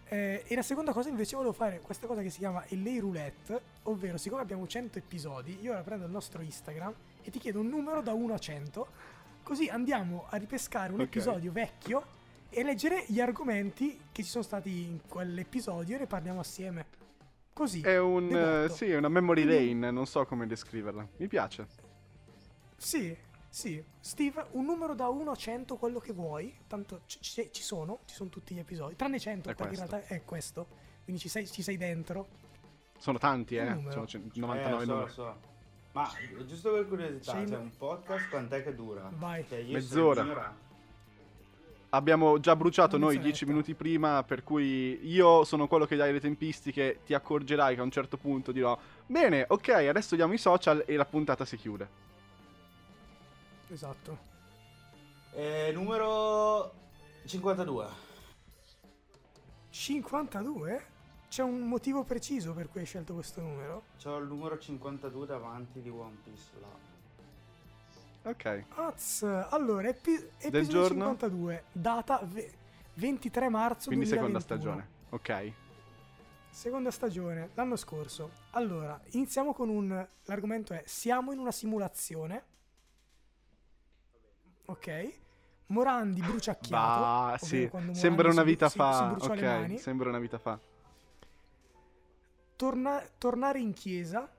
[0.07, 2.99] Eh, e la seconda cosa invece volevo fare questa cosa che si chiama il lei
[2.99, 7.59] roulette, ovvero siccome abbiamo 100 episodi, io ora prendo il nostro Instagram e ti chiedo
[7.59, 8.87] un numero da 1 a 100,
[9.43, 11.05] così andiamo a ripescare un Ok.
[11.07, 12.03] episodio vecchio
[12.49, 16.85] e leggere gli argomenti che ci sono stati in quell'episodio e ne parliamo assieme.
[17.53, 17.81] Così.
[17.81, 18.25] È un...
[18.33, 18.73] eh, botto.
[18.73, 21.07] sì, è una memory lane, non so come descriverla.
[21.17, 21.67] Mi piace.
[22.77, 23.15] Sì,
[23.49, 23.83] sì.
[23.99, 26.55] Steve, un numero da 1 a 100, quello che vuoi.
[26.67, 28.95] Tanto ci, ci- ci sono, ci sono tutti gli episodi.
[28.95, 29.95] Tranne 100, È perché in questo.
[29.95, 30.67] realtà è questo.
[31.03, 32.27] Quindi ci sei, ci sei dentro.
[32.97, 33.65] Sono tanti, eh.
[33.89, 35.49] Sono Eh, 99 lo so, so.
[35.93, 36.09] Ma
[36.45, 39.09] giusto per curiosità, Sì, cioè un podcast quant'è che dura?
[39.13, 39.45] Vai.
[39.47, 40.55] Cioè, io Mezz'ora.
[41.93, 43.37] Abbiamo già bruciato Una noi mezz'oretta.
[43.37, 47.81] 10 minuti prima, per cui io sono quello che dai le tempistiche, ti accorgerai che
[47.81, 51.57] a un certo punto dirò Bene, ok, adesso diamo i social e la puntata si
[51.57, 51.89] chiude.
[53.67, 54.29] Esatto.
[55.33, 56.73] Eh, numero
[57.25, 57.87] 52.
[59.69, 60.85] 52?
[61.29, 63.83] C'è un motivo preciso per cui hai scelto questo numero?
[64.01, 66.90] C'ho il numero 52 davanti di One Piece là.
[68.23, 68.63] Ok.
[68.75, 71.03] Az, allora, epi- episodio giorno?
[71.05, 72.51] 52, data ve-
[72.95, 74.71] 23 marzo Quindi seconda 2021.
[74.79, 74.89] stagione.
[75.09, 75.53] Ok.
[76.49, 78.29] Seconda stagione, l'anno scorso.
[78.51, 80.07] Allora, iniziamo con un...
[80.25, 82.43] L'argomento è siamo in una simulazione.
[84.65, 85.19] Ok.
[85.67, 86.69] Morandi bruciacchiato.
[86.69, 87.99] Bah, ovvero sì.
[87.99, 89.15] Sembra una vita si- fa.
[89.19, 89.73] si mani.
[89.75, 90.59] ok, sembra una vita fa.
[92.55, 94.29] Torna- tornare in chiesa.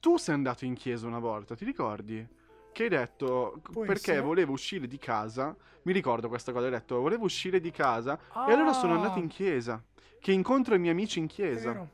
[0.00, 2.26] Tu sei andato in chiesa una volta, ti ricordi?
[2.72, 4.20] Che hai detto Può perché essere.
[4.20, 5.54] volevo uscire di casa.
[5.82, 9.28] Mi ricordo questa cosa, hai detto volevo uscire di casa e allora sono andato in
[9.28, 9.82] chiesa.
[10.18, 11.72] Che incontro i miei amici in Ah, È chiesa.
[11.72, 11.90] vero.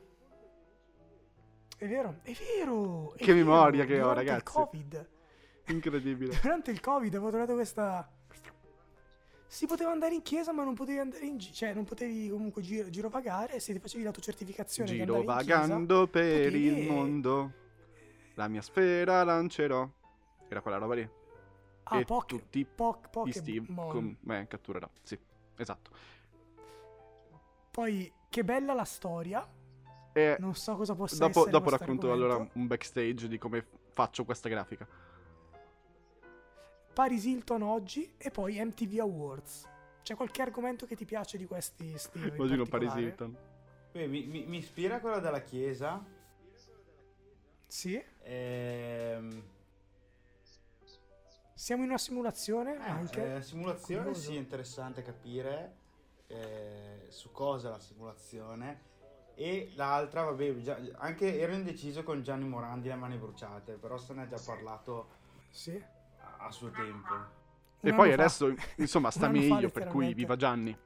[1.77, 3.13] È vero, è vero.
[3.13, 3.37] è Che vero.
[3.45, 4.37] memoria che ho, Durante ragazzi.
[4.59, 5.09] Il COVID.
[5.67, 6.33] Incredibile.
[6.41, 8.09] Durante il Covid avevo trovato questa.
[9.47, 11.53] Si poteva andare in chiesa, ma non potevi andare in giro.
[11.55, 13.59] Cioè, non potevi comunque giro, girovagare.
[13.59, 17.53] Se ti facevi la tua certificazione che andavi in chiesa, Girovagando per potevi- il mondo.
[18.35, 19.89] La mia sfera lancerò.
[20.49, 21.09] Era quella roba lì.
[21.83, 23.31] Ah, e Poc- tutti Poc- i Pokémon.
[23.31, 24.89] Steve con me catturerò.
[25.01, 25.17] Sì,
[25.57, 25.91] esatto.
[27.71, 29.47] Poi, che bella la storia.
[30.11, 31.51] E Non so cosa possa dopo, essere.
[31.51, 32.33] dopo racconto argomento.
[32.35, 34.87] allora un backstage di come faccio questa grafica.
[36.93, 39.67] Paris Hilton oggi e poi MTV Awards.
[40.01, 42.27] C'è qualche argomento che ti piace di questi Steve?
[42.29, 42.93] in Immagino Paris?
[42.95, 43.37] Hilton.
[43.91, 46.03] Beh, mi, mi- mi ispira quella della chiesa.
[47.67, 48.03] Sì.
[48.23, 49.43] Ehm,
[51.59, 53.35] Siamo in una simulazione anche.
[53.35, 54.29] eh, simulazione, Curioso.
[54.29, 55.75] sì, è interessante capire
[56.27, 58.87] eh, su cosa la simulazione.
[59.35, 64.13] E l'altra, vabbè, già- anche ero indeciso con Gianni Morandi le mani bruciate, però se
[64.13, 65.09] ne è già parlato
[65.49, 65.75] Sì.
[66.21, 67.13] a, a suo tempo.
[67.13, 68.13] Un E poi fa.
[68.13, 70.77] adesso, insomma, sta meglio, per cui viva Gianni.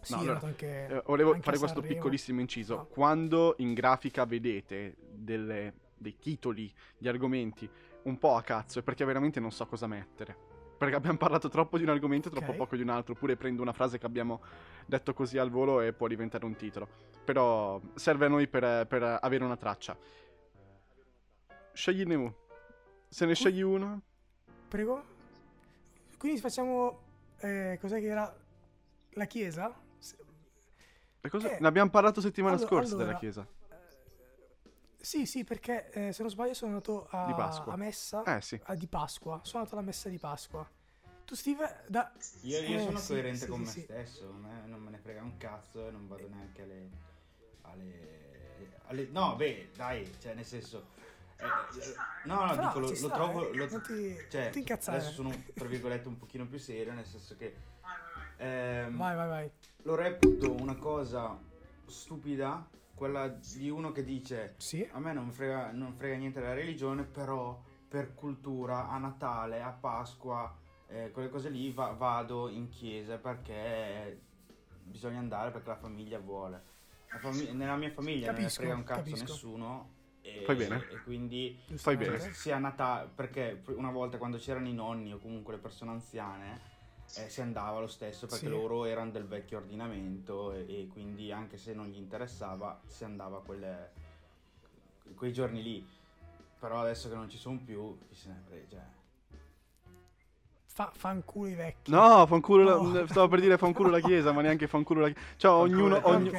[0.00, 1.96] Sì, No, allora, anche, Eh, volevo anche fare questo Sanremo.
[2.00, 2.76] piccolissimo inciso.
[2.76, 2.86] No.
[2.86, 7.68] Quando in grafica vedete delle- dei titoli, gli argomenti,
[8.04, 10.36] un po' a cazzo e perché veramente non so cosa mettere.
[10.80, 12.56] Perché abbiamo parlato troppo di un argomento e troppo Ok.
[12.56, 13.12] poco di un altro.
[13.12, 14.40] Oppure prendo una frase che abbiamo
[14.86, 16.88] detto così al volo e può diventare un titolo.
[17.24, 19.96] Però serve a noi per, per avere una traccia.
[21.72, 22.34] Scegliene uno.
[23.08, 24.00] Se ne scegli uno,
[24.68, 25.02] Prego.
[26.16, 27.00] Quindi facciamo...
[27.40, 28.34] eh, cos'è che era?
[29.14, 29.74] La chiesa?
[29.98, 30.16] Se-
[31.20, 33.46] le cose- Eh, ne abbiamo parlato settimana allo- scorsa allora, della chiesa.
[35.00, 38.60] Sì, sì, perché eh, se non sbaglio sono andato a, a messa Eh sì.
[38.64, 39.40] ah, di Pasqua.
[39.42, 40.68] Sono andato alla messa di Pasqua.
[41.24, 42.12] Tu, Steve, da...
[42.42, 43.80] Io, io Eh, sono sì, coerente sì, con sì, me sì.
[43.82, 46.88] stesso, a non me ne frega un cazzo e non vado neanche alle...
[47.62, 50.88] alle, alle- no, beh, dai, cioè nel senso...
[51.38, 51.50] eh,
[52.24, 53.50] no, no, Però dico, lo, lo trovo...
[53.50, 54.98] eh, lo- non ti- cioè, non ti incazzare.
[54.98, 57.56] adesso sono, tra virgolette, un pochino più serio, nel senso che...
[58.36, 59.50] ehm, Vai, vai, vai.
[59.84, 61.38] lo reputo una cosa
[61.86, 62.68] stupida,
[63.00, 64.86] quella di uno che dice Sì.
[64.92, 67.58] a me non frega, non frega niente della religione, però
[67.88, 70.54] per cultura a Natale, a Pasqua,
[70.86, 74.20] eh, quelle cose lì va- vado in chiesa perché
[74.82, 76.62] bisogna andare perché la famiglia vuole.
[77.10, 79.32] La fami- nella mia famiglia non ne Capisco, frega un cazzo capisco.
[79.32, 79.90] nessuno.
[80.20, 80.86] E, Fai bene.
[80.90, 82.18] E quindi Fai bene.
[82.34, 86.60] sia Natale, perché una volta quando c'erano i nonni o comunque le persone anziane,
[87.14, 88.50] eh, si andava lo stesso perché Sì.
[88.50, 93.42] loro erano del vecchio ordinamento e, e quindi anche se non gli interessava si andava
[93.42, 93.90] quelle,
[95.14, 95.86] quei giorni lì.
[96.58, 98.98] Però adesso che non ci sono più, chi se ne frega.
[100.80, 101.90] Fa, fanculo i vecchi.
[101.90, 103.06] No, fanculo la- No.
[103.06, 105.28] stavo per dire fanculo la chiesa, ma neanche fanculo la chiesa.
[105.36, 106.30] Cioè, ognuno, ogni-.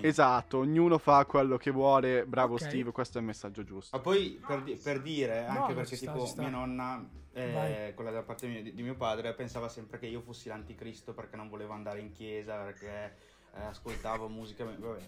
[0.00, 2.24] Esatto, ognuno fa quello che vuole.
[2.24, 2.60] Bravo Ok.
[2.62, 3.94] Steve, questo è il messaggio giusto.
[3.94, 7.92] Ma poi per, di- per dire, No, anche ma perché sta, tipo mia nonna, eh,
[7.94, 11.36] quella da parte mia- di, di mio padre, pensava sempre che io fossi l'anticristo perché
[11.36, 13.14] non volevo andare in chiesa, perché
[13.54, 14.64] eh, ascoltavo musica.
[14.64, 15.00] Vabbè.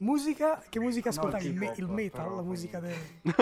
[0.00, 0.62] Musica?
[0.66, 1.44] Che musica No, ascoltavi?
[1.46, 2.22] il il, me- il metal?
[2.24, 2.94] però la musica del...
[3.22, 3.34] ma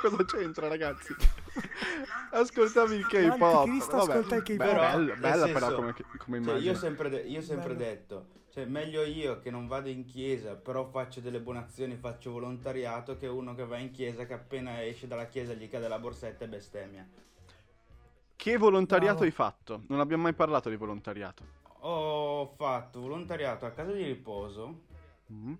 [0.00, 1.14] cosa c'entra, ragazzi?
[2.32, 3.38] Ascoltavi il K-pop.
[3.38, 4.56] Vabbè, ascolta il K-pop.
[4.56, 6.58] Bella, Però, bella, senso, però come, come Cioè, immagine.
[6.58, 7.78] io ho sempre, de- io sempre Bello.
[7.90, 12.32] detto, cioè, meglio io che non vado in chiesa, però faccio delle buone azioni, faccio
[12.32, 16.00] volontariato, che uno che va in chiesa, che appena esce dalla chiesa gli cade la
[16.00, 17.08] borsetta e bestemmia.
[18.34, 19.24] Che volontariato Bravo.
[19.26, 19.82] hai fatto?
[19.86, 21.44] Non abbiamo mai parlato di volontariato.
[21.84, 24.80] Ho fatto volontariato a casa di riposo.
[25.26, 25.58] Mhm.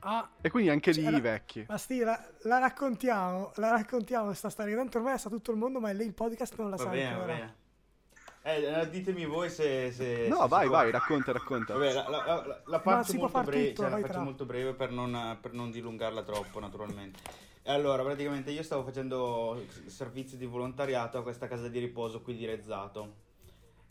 [0.00, 1.64] Ah, E quindi anche lì C'era- i vecchi.
[1.68, 4.76] ma Steve, la, la raccontiamo, la raccontiamo sta storia.
[4.76, 7.04] Tanto ormai sa tutto il mondo, ma lei il podcast non la Va sa bene,
[7.04, 7.32] va ancora.
[7.34, 7.56] bene.
[8.42, 9.90] Eh, ditemi voi se...
[9.92, 11.74] se No, se vai, vai, racconta, racconta.
[11.74, 14.72] Vabbè, la, la- la- la faccio molto far breve, tutto, cioè, la faccio molto breve
[14.74, 17.18] per non, per non dilungarla troppo, naturalmente.
[17.62, 22.22] E allora, praticamente io stavo facendo s- servizi di volontariato a questa casa di riposo
[22.22, 23.26] qui di Rezzato.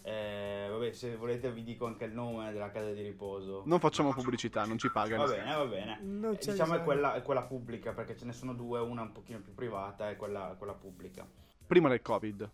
[0.07, 3.63] Eh, vabbè, se volete vi dico anche il nome della casa di riposo.
[3.65, 5.25] Non facciamo pubblicità, non ci pagano.
[5.25, 5.99] Va bene, va bene.
[6.31, 9.41] Eh, diciamo è quella, è quella pubblica, perché ce ne sono due, una un pochino
[9.41, 11.27] più privata e quella, quella pubblica.
[11.65, 12.49] Prima del Covid.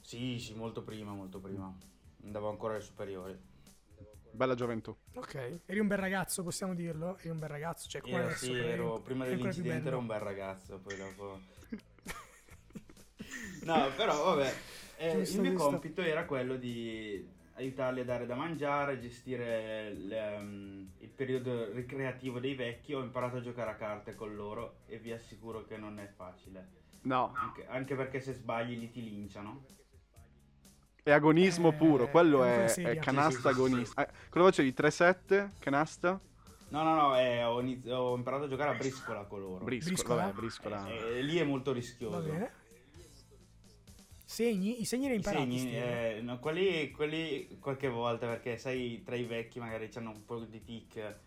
[0.00, 1.76] Sì, sì, molto prima, molto prima.
[2.22, 3.36] Andavo ancora alle superiori.
[4.30, 4.96] Bella gioventù.
[5.14, 7.18] Ok, eri un bel ragazzo, possiamo dirlo?
[7.18, 8.44] Eri un bel ragazzo, cioè come adesso.
[8.44, 11.40] sì, ero, prima dell'incidente ero un bel ragazzo, poi dopo...
[13.66, 14.54] no, però vabbè,
[15.06, 15.68] eh, Giusto, il mio giusto.
[15.68, 22.38] compito era quello di aiutarli a dare da mangiare, gestire le, um, il periodo ricreativo
[22.40, 22.94] dei vecchi.
[22.94, 26.80] Ho imparato a giocare a carte con loro e vi assicuro che non è facile.
[27.02, 29.66] No, Anche, anche perché se sbagli li ti linciano.
[31.02, 32.08] è agonismo Eh, puro.
[32.08, 34.06] Quello è è, canasta Sì, sì, agonista.
[34.06, 34.72] Eh, cosa facevi?
[34.72, 35.54] 3-7?
[35.58, 36.20] Canasta?
[36.68, 39.64] No, no, no, eh, ho, iniz- ho imparato a giocare a briscola con loro.
[39.64, 39.84] Briscola.
[39.84, 40.22] Briscola?
[40.22, 40.86] Vabbè, briscola.
[40.86, 42.16] Eh, lì è molto rischioso.
[42.16, 42.52] Va bene.
[44.32, 44.80] Segni?
[44.80, 49.02] I segni li hai I imparati, segni, eh, no, quelli, quelli qualche volta perché sai
[49.04, 51.18] tra i vecchi magari hanno un po' di tic e,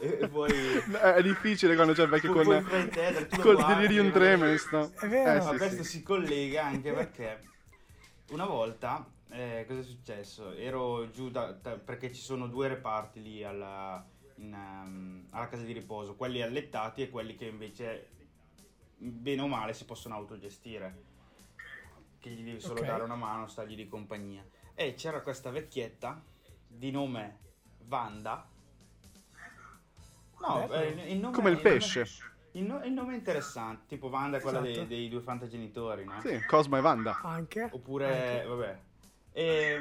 [0.00, 3.82] e- e poi Eh, È difficile quando c'è il vecchio con, tu lo col guardi,
[3.82, 4.70] delirium e- tremens.
[4.70, 4.92] no?
[5.00, 5.40] È vero.
[5.40, 5.90] Eh, ma sì, questo sì.
[5.90, 7.40] si collega anche perché
[8.30, 10.52] una volta eh, cosa è successo?
[10.52, 15.64] Ero giù da, da- perché ci sono due reparti lì alla, in, ehm, alla casa
[15.64, 18.08] di riposo, quelli allettati e quelli che invece
[18.98, 21.08] bene o male si possono autogestire.
[22.20, 22.86] Che gli devi solo Ok.
[22.86, 24.44] dare una mano, stargli di compagnia.
[24.74, 26.22] E c'era questa vecchietta
[26.66, 27.38] di nome
[27.86, 28.46] Vanda.
[30.40, 31.00] No, Bello.
[31.00, 32.06] eh, il nome, Come il nome- pesce.
[32.52, 34.86] il, no- il nome è interessante, tipo Vanda è quella Esatto.
[34.86, 36.20] dei, dei due fantagenitori, no?
[36.20, 37.20] Sì, Cosmo e Wanda.
[37.22, 37.68] Anche.
[37.72, 38.46] Oppure, Anche.
[38.46, 38.78] vabbè.
[39.32, 39.78] E,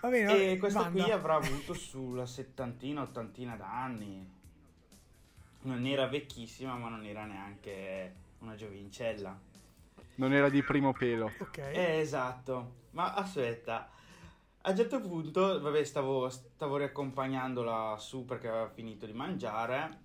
[0.00, 1.02] Va bene, e questa Wanda.
[1.02, 4.34] qui avrà avuto sulla settantina, ottantina d'anni.
[5.62, 9.38] Non era vecchissima, ma non era neanche una giovincella.
[10.16, 11.30] Non era di primo pelo.
[11.38, 11.58] Ok.
[11.58, 12.84] Eh, esatto.
[12.90, 13.88] Ma aspetta.
[14.62, 20.04] A un certo punto, vabbè, stavo, stavo riaccompagnandola su perché aveva finito di mangiare.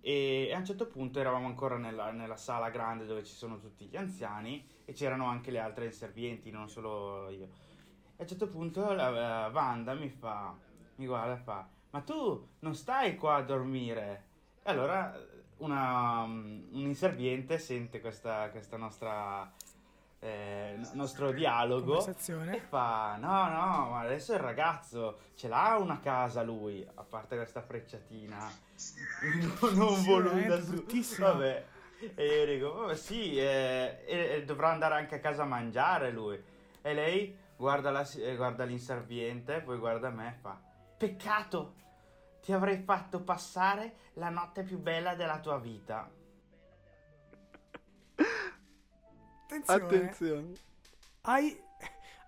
[0.00, 3.86] E a un certo punto eravamo ancora nella, nella sala grande dove ci sono tutti
[3.86, 7.44] gli anziani e c'erano anche le altre inservienti, non solo io.
[7.44, 7.48] E
[8.16, 10.56] a un certo punto la, la Wanda mi fa,
[10.96, 14.27] mi guarda e fa, ma tu non stai qua a dormire?
[14.68, 15.18] E allora
[15.58, 19.50] una, un inserviente sente questa, questa nostra
[20.18, 26.42] eh, nostro dialogo e fa no no ma adesso il ragazzo ce l'ha una casa
[26.42, 28.50] lui a parte questa frecciatina.
[29.72, 30.84] Non, voluta su.
[31.18, 31.64] vabbè.
[32.14, 36.10] E io dico vabbè sì eh, e, e dovrà andare anche a casa a mangiare
[36.10, 36.38] lui.
[36.82, 40.60] E lei guarda, la, eh, guarda l'inserviente poi guarda me e fa
[40.98, 41.86] peccato
[42.48, 46.10] ti avrei fatto passare la notte più bella della tua vita
[49.44, 49.84] Attenzione.
[49.84, 50.52] Attenzione.
[51.22, 51.60] Hai,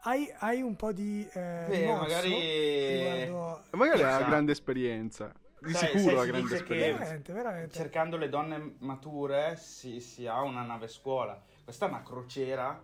[0.03, 4.29] hai, hai un po' di eh, Beh, magari riguardo- Magari ha Chissà.
[4.29, 5.33] grande esperienza.
[5.59, 6.99] Di Sai- sicuro sai, ha grande esperienza.
[6.99, 7.75] Veramente, veramente.
[7.77, 11.43] cercando le donne mature si, si ha una nave scuola.
[11.65, 12.79] Questa è una crociera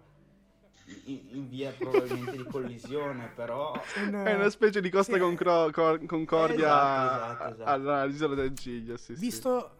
[1.04, 5.70] in, in via probabilmente di collisione, però Un, È una specie di Costa sì, Concro-
[5.72, 7.92] Cor- Concordia Esatto, esatto, esatto.
[7.92, 8.96] all'isola del Giglio.
[8.96, 9.20] Sì, sì.
[9.20, 9.70] visto,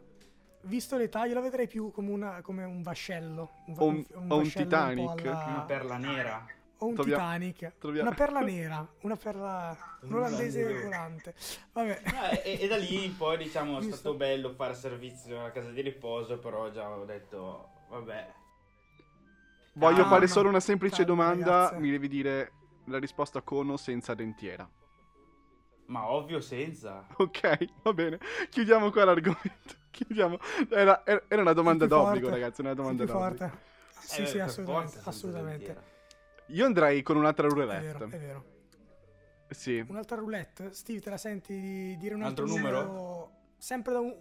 [0.63, 3.51] visto l'età, io la vedrei più come, una, come un vascello.
[3.69, 5.27] va- O un- o un vascello Titanic.
[5.27, 6.47] alla- una perla nera.
[6.79, 7.73] O un Troviamo- Titanic.
[7.79, 8.87] troviamo- Una perla nera.
[9.03, 9.77] Una perla...
[10.03, 11.35] Un olandese volante.
[11.73, 12.03] Vabbè.
[12.05, 15.71] Ah, e, e da lì in poi diciamo è stato bello fare servizio alla casa
[15.71, 18.33] di riposo, però già ho detto vabbè.
[19.77, 21.51] Voglio Calma, fare solo una semplice calma, domanda.
[21.65, 21.79] ragazze.
[21.81, 22.53] Mi devi dire
[22.87, 24.69] la risposta con o senza dentiera.
[25.87, 27.07] Ma ovvio senza.
[27.19, 28.19] Ok, va bene.
[28.49, 29.75] Chiudiamo qua l'argomento.
[29.91, 30.39] Chiudiamo.
[30.71, 32.41] Era, era- una domanda d'obbligo, forte.
[32.41, 32.61] ragazzi.
[32.63, 33.37] Una domanda più d'obbligo.
[33.47, 33.59] forte.
[34.01, 35.01] Sì, Eh, sì, assolutamente.
[35.05, 35.83] assolutamente.
[36.49, 38.05] Io andrei con un'altra È vero, roulette.
[38.05, 38.45] è vero.
[39.49, 39.85] Sì.
[39.89, 40.73] Un'altra roulette?
[40.73, 43.31] Steve, te la senti di dire un Un altro, altro numero?
[43.59, 44.15] Sempre da un...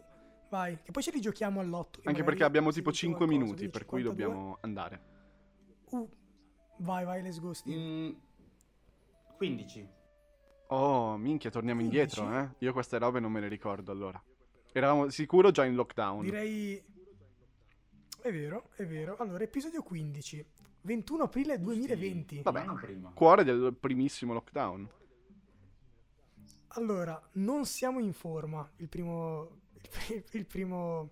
[0.50, 2.00] Vai, che poi ce li giochiamo all'otto.
[2.02, 4.26] che Anche perché abbiamo tipo dice 5 qualcosa, minuti, per cui 52?
[4.26, 5.13] dobbiamo andare.
[6.00, 6.10] Uh,
[6.78, 7.78] vai, vai, let's go, Steve.
[7.78, 8.12] Mm,
[9.38, 9.90] 15.
[10.68, 12.20] Oh, minchia, torniamo 15?
[12.20, 12.50] indietro, eh?
[12.66, 14.22] Io queste robe non me le ricordo allora.
[14.72, 16.24] Eravamo sicuro già in lockdown.
[16.24, 16.84] Direi...
[18.22, 19.16] È vero, è vero.
[19.18, 20.46] Allora, episodio 15.
[20.82, 22.42] 21 aprile 2020.
[22.42, 22.62] Vabbè.
[22.62, 23.12] Un anno prima.
[23.14, 24.90] Cuore del primissimo lockdown.
[26.70, 28.68] Allora, non siamo in forma.
[28.78, 31.10] Il primo, il, pri- il primo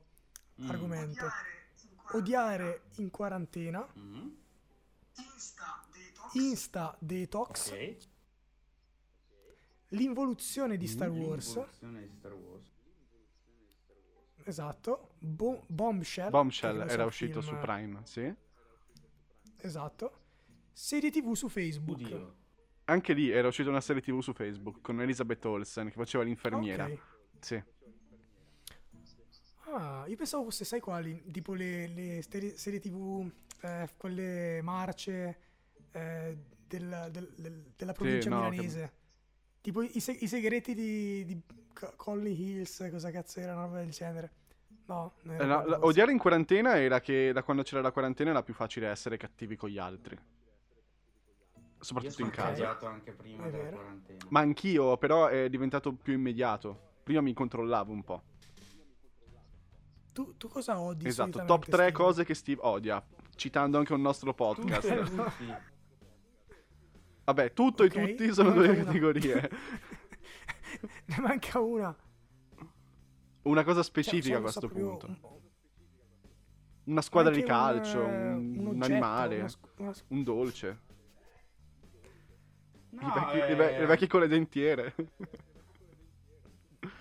[0.61, 0.69] Mm.
[0.69, 1.25] argomento.
[2.11, 3.87] Odiare in quarantena.
[3.97, 4.27] Mm.
[6.33, 7.69] Insta detox.
[7.71, 7.97] Ok.
[9.89, 11.47] L'involuzione di Star Wars.
[11.47, 12.71] L'involuzione di Star Wars.
[14.45, 15.11] Esatto.
[15.19, 16.29] Bo- Bombshell.
[16.29, 18.33] Bombshell era uscito film- su Prime, sì.
[19.57, 20.19] Esatto.
[20.71, 21.99] Serie TV su Facebook.
[22.01, 22.35] Oddio.
[22.85, 26.85] Anche lì era uscita una serie TV su Facebook con Elizabeth Olsen che faceva l'infermiera.
[26.85, 26.99] Ok.
[27.39, 27.63] Sì.
[29.75, 31.23] Ah, io pensavo fosse, sai quali?
[31.31, 33.27] Tipo le, le serie, serie TV,
[33.61, 35.37] eh, quelle marce
[35.91, 38.93] eh, del- del- del- della provincia no, milanese.
[39.61, 41.41] Tipo i, se- i segreti di, di
[41.73, 44.31] Co- Colly Hills, cosa cazzo era, una roba del genere.
[44.85, 45.79] No, Eh, la- forse.
[45.81, 49.55] odiare in quarantena era che da quando c'era la quarantena era più facile essere cattivi
[49.55, 50.15] con gli altri.
[50.15, 50.21] Io
[51.79, 52.77] Soprattutto sono in casa.
[52.87, 54.25] anche prima della quarantena.
[54.29, 56.91] Ma anch'io, però è diventato più immediato.
[57.03, 58.23] Prima mi controllavo un po'.
[60.13, 61.07] Tu, tu cosa odi?
[61.07, 61.91] Esatto, top solitamente, 3 Steve?
[61.91, 63.03] cose che Steve odia.
[63.35, 65.03] Citando anche un nostro podcast.
[65.05, 65.53] tutti.
[67.25, 68.83] Vabbè, tutto Ok, e tutti sono due una.
[68.83, 69.49] categorie.
[71.05, 71.95] ne manca una.
[73.43, 75.05] Una cosa Cioè, specifica a so- questo punto.
[75.07, 75.17] un-
[76.85, 80.23] Una squadra anche di calcio, un, un, un oggetto, animale, una sc- una sc- un
[80.23, 80.79] dolce.
[82.89, 84.95] No, I, vecchi, eh, i ve- i vecchi con le dentiere.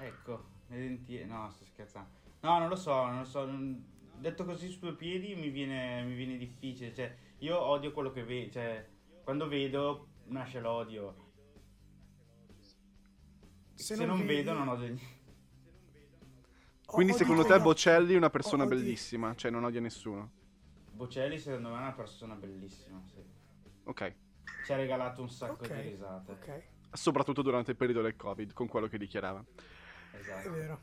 [0.01, 1.25] Ecco, le dentiere.
[1.27, 2.21] No, sto scherzando.
[2.43, 3.45] No, non lo so, non lo so.
[3.45, 3.91] non-
[4.23, 6.95] Detto così su due piedi mi viene, mi viene difficile.
[6.95, 8.53] Cioè, io odio quello che vedo.
[8.53, 8.89] Cioè,
[9.25, 11.31] quando vedo nasce l'odio.
[13.75, 15.21] Se, non, vedi- vedo non odio niente.
[16.87, 20.31] Quindi secondo te Bocelli è una persona bellissima, cioè non odia nessuno.
[20.93, 23.25] Bocelli secondo me è una persona bellissima, sì.
[23.85, 24.15] Ok.
[24.67, 26.33] Ci ha regalato un sacco Ok, di risate.
[26.33, 29.43] Ok, Soprattutto durante il periodo del Covid, con quello che dichiarava.
[30.13, 30.51] è Esatto.
[30.53, 30.81] vero.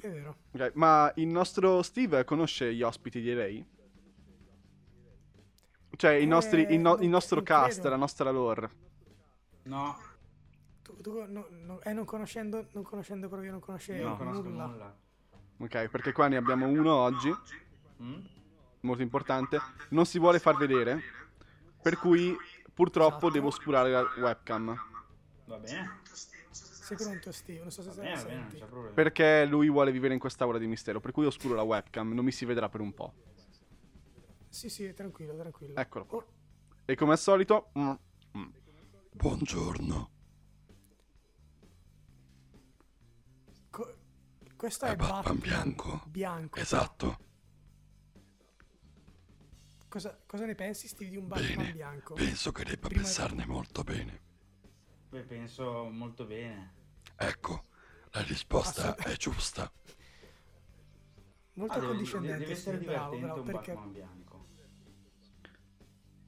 [0.00, 0.36] È vero.
[0.52, 3.66] Ok, Ma il nostro Steve conosce gli ospiti di lei?
[5.96, 7.88] Cioè il, Eh, nostri- il no- non- il nostro cast, credo.
[7.90, 8.70] la nostra lore.
[9.64, 9.96] No,
[10.82, 14.66] Tu, tu no, no, eh, non conoscendo, non conoscendo proprio, non conoscevo conosco nulla.
[14.66, 14.96] nulla.
[15.58, 17.34] Ok, perché qua ne abbiamo uno oggi,
[18.00, 18.24] Mm?
[18.80, 19.58] molto importante.
[19.90, 21.00] Non si vuole far vedere,
[21.82, 22.34] per cui
[22.72, 23.30] purtroppo Esatto.
[23.32, 24.74] devo oscurare la webcam.
[25.46, 26.00] Va bene?
[26.88, 27.58] Sei pronto, Steve?
[27.60, 28.64] Non so se sei senti.
[28.94, 32.32] Perché lui vuole vivere in quest'aura di mistero, per cui oscuro la webcam, non mi
[32.32, 33.12] si vedrà per un po'.
[34.48, 35.78] Sì, sì, tranquillo, tranquillo.
[35.78, 36.18] Eccolo qua.
[36.18, 36.26] Oh,
[36.86, 37.70] E come al solito...
[37.78, 37.90] mm,
[38.38, 38.46] mm.
[39.12, 40.10] Buongiorno,
[43.68, 43.94] co-
[44.56, 46.02] questo è è Batman Batman bianco.
[46.06, 46.58] bianco.
[46.58, 47.18] Esatto,
[49.88, 51.72] Cosa, cosa ne pensi, Steve, di un Batman bene.
[51.72, 52.14] bianco?
[52.14, 54.20] Penso che debba Prima- pensarne molto bene.
[55.10, 56.76] Beh, penso molto bene.
[57.20, 57.64] Ecco,
[58.10, 59.70] la risposta è giusta.
[61.54, 62.38] Molto deve, condiscendente.
[62.38, 63.72] deve essere bravo, divertente bravo, un perché...
[63.72, 64.46] Batman bianco.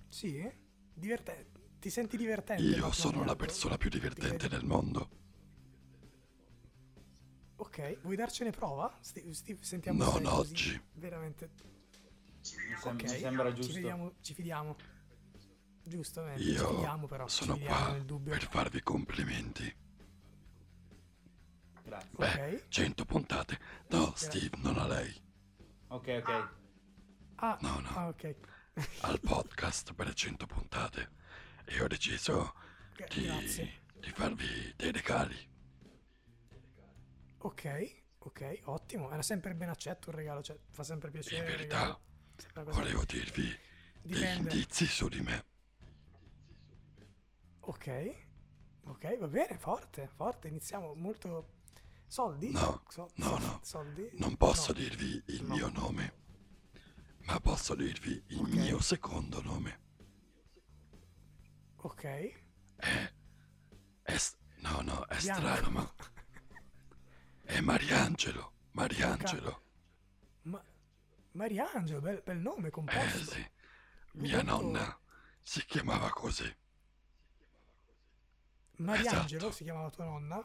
[0.09, 0.53] Sì?
[0.93, 1.59] Divertente.
[1.79, 2.63] Ti senti divertente?
[2.63, 5.11] Io sono la persona più divertente Ti- del mondo.
[7.57, 8.93] Ok, vuoi darcene prova?
[9.01, 10.83] Steve, Steve, sentiamo Non è così oggi.
[10.95, 11.51] Veramente.
[12.41, 13.73] Mi, sem- Ok, mi sembra Ci giusto.
[13.75, 14.13] fidiamo.
[14.21, 14.77] Ci fidiamo.
[15.83, 17.27] Giustamente, ci Io fidiamo però.
[17.29, 18.33] ci sono fidiamo qua nel dubbio.
[18.33, 19.75] per farvi complimenti.
[21.91, 22.11] Grazie.
[22.17, 22.69] Beh, Ok.
[22.69, 23.59] 100 puntate.
[23.89, 25.13] No, Steve, non a lei.
[25.89, 26.49] Ok, ok.
[27.37, 27.89] Ah, No, no.
[27.95, 28.37] ah, ok.
[29.01, 31.11] Al podcast per 100 puntate.
[31.65, 32.55] E ho deciso
[32.95, 33.83] Gra- di, Grazie.
[33.99, 35.49] di farvi dei regali.
[37.39, 39.11] Ok, ok, ottimo.
[39.11, 41.37] Era sempre ben accetto un regalo, cioè fa sempre piacere.
[41.37, 42.01] In il verità, regalo.
[42.53, 43.43] Cosa- Volevo dirvi
[44.03, 44.51] degli Dipende.
[44.53, 45.45] indizi su di me.
[47.61, 48.15] Ok,
[48.85, 50.49] ok, va bene, forte, forte.
[50.49, 51.59] Iniziamo molto.
[52.15, 52.51] Soldi?
[52.51, 53.61] No, So- no, no.
[53.63, 54.11] Soldi?
[54.15, 54.79] Non posso No.
[54.81, 55.55] dirvi il No.
[55.55, 56.15] mio nome,
[57.21, 59.79] ma posso dirvi il mio secondo nome.
[61.77, 62.03] Ok.
[62.75, 63.13] È,
[64.03, 65.41] è s- no, no, è Bianco.
[65.41, 65.95] strano, ma
[67.45, 68.53] è Mariangelo.
[68.73, 69.63] Mariangelo.
[70.43, 70.61] Ma...
[71.33, 73.31] Mariangelo, bel, bel nome Eh composto.
[73.35, 73.51] sì,
[74.15, 75.01] mia Molto- nonna
[75.43, 76.57] si chiamava così.
[78.79, 79.53] Mariangelo esatto.
[79.53, 80.45] si chiamava tua nonna?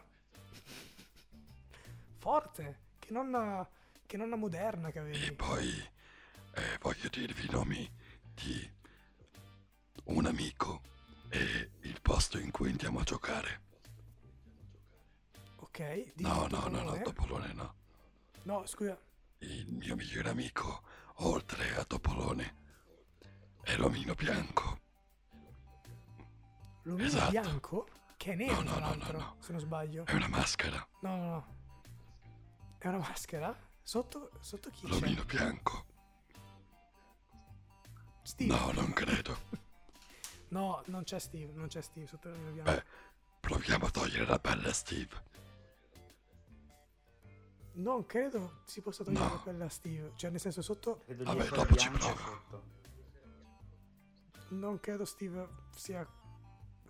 [2.29, 3.69] Forte, che nonna,
[4.07, 5.31] che nonna moderna che E avevi.
[5.33, 5.69] poi
[6.55, 7.87] eh, voglio dirvi i nomi
[8.33, 8.67] di
[10.05, 10.81] un amico
[11.29, 13.61] e il posto in cui andiamo a giocare.
[15.57, 17.53] Ok, No, no, no, no, Topolone?
[17.53, 17.75] No.
[18.41, 18.97] No, scusa,
[19.41, 20.81] Il mio migliore amico,
[21.17, 22.55] oltre a Topolone,
[23.61, 24.79] è l'omino bianco.
[26.85, 27.29] l'omino Esatto.
[27.29, 27.87] bianco?
[28.17, 29.35] Che è nero, No, no, no, no, no.
[29.41, 30.05] se non sbaglio.
[30.07, 31.54] È una maschera, No, no, no.
[32.85, 33.51] È una maschera?
[33.81, 34.93] Sotto, sotto chi c'è?
[34.93, 35.85] l'omino bianco.
[38.21, 38.53] Steve?
[38.55, 39.35] No, non credo.
[40.49, 42.71] No, non c'è Steve, non c'è Steve sotto l'omino bianco.
[42.71, 42.83] Beh,
[43.39, 45.23] proviamo a togliere la pelle a Steve.
[47.73, 49.41] Non credo si possa togliere No.
[49.41, 50.11] quella a Steve.
[50.15, 51.01] Cioè, nel senso, sotto...
[51.05, 52.17] Credo Vabbè, dopo ci bianco provo.
[52.19, 52.63] sotto.
[54.49, 56.07] Non credo Steve sia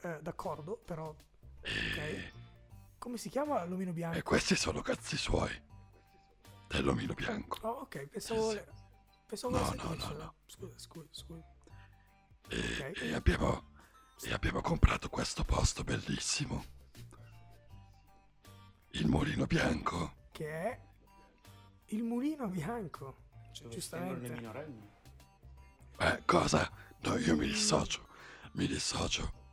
[0.02, 1.16] eh, d'accordo, però...
[1.62, 2.34] E,
[2.98, 4.18] Come si chiama l'omino bianco?
[4.18, 5.64] e questi sono cazzi suoi.
[6.68, 7.60] Dell'omino bianco.
[7.68, 8.50] Oh, ok, pensavo...
[8.50, 8.84] Sì, le-
[9.28, 10.36] Pensavo No, no, no, no.
[10.46, 11.44] Scusa, scusa, scusa.
[12.48, 12.58] E,
[12.92, 13.02] Ok.
[13.02, 13.72] e abbiamo,
[14.22, 16.64] e abbiamo comprato questo posto bellissimo.
[18.92, 20.14] Il mulino bianco.
[20.32, 20.80] Che è
[21.88, 23.24] il mulino bianco.
[23.52, 24.30] Cioè, giustamente.
[24.30, 24.88] minorenni.
[25.98, 26.72] Eh, cosa?
[27.00, 28.08] No, io mi dissocio.
[28.52, 29.44] Mi dissocio.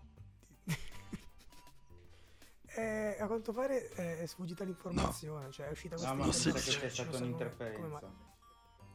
[2.75, 5.51] Eh, a quanto pare eh, è sfuggita l'informazione.
[5.51, 6.91] Cioè, è uscita questa No, ma non che c'è dice.
[6.91, 8.13] stata un'interferenza.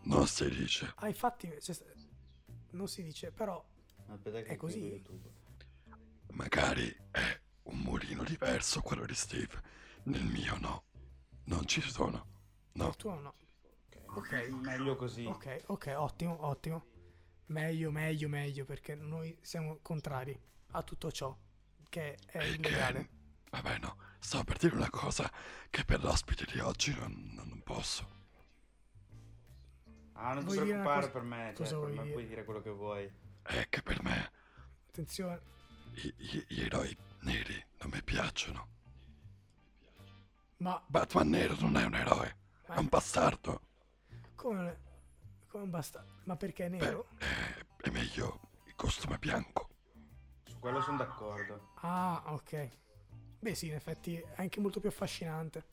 [0.03, 0.93] Non si dice.
[0.95, 1.85] Ah, infatti, sta-
[2.71, 3.63] non si dice, però
[4.09, 5.03] Aspetta che È così?
[6.31, 9.61] Magari è un mulino diverso quello di Steve.
[10.03, 10.83] Nel mio no.
[11.45, 12.25] Non ci sono.
[12.73, 12.87] No.
[12.87, 13.33] il tuo no.
[14.15, 14.31] Ok.
[14.61, 15.25] Meglio così.
[15.25, 16.85] Ok, ok, ottimo, ottimo.
[17.47, 20.39] Meglio, meglio, meglio, perché noi siamo contrari
[20.71, 21.35] a tutto ciò
[21.89, 23.09] che è illegale.
[23.49, 25.31] Vabbè no, sto per dire una cosa
[25.69, 28.15] che per l'ospite di oggi non, non- posso.
[30.13, 32.11] Ah, non ti Vuoi preoccupare cosa- per me, cioè, per me dire?
[32.13, 33.11] puoi dire quello che vuoi.
[33.43, 34.31] È che per me
[34.89, 35.41] Attenzione.
[35.95, 38.67] i- gli eroi neri non mi piacciono.
[40.57, 43.61] Ma Batman nero non è un eroe, è un bastardo.
[44.35, 44.79] come,
[45.47, 46.03] come basta?
[46.23, 47.07] Ma perché è Beh, nero?
[47.17, 49.69] è, è meglio il costume bianco.
[50.45, 51.71] Su quello sono d'accordo.
[51.81, 52.71] Ah, ok.
[53.47, 55.63] Beh, sì, in effetti è anche molto più affascinante.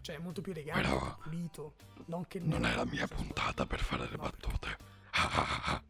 [0.00, 1.74] Cioè, è molto più elegante, Però- pulito.
[2.06, 4.76] Non che Non è la mia puntata per fare le battute.
[5.12, 5.82] Ah, ah, ah.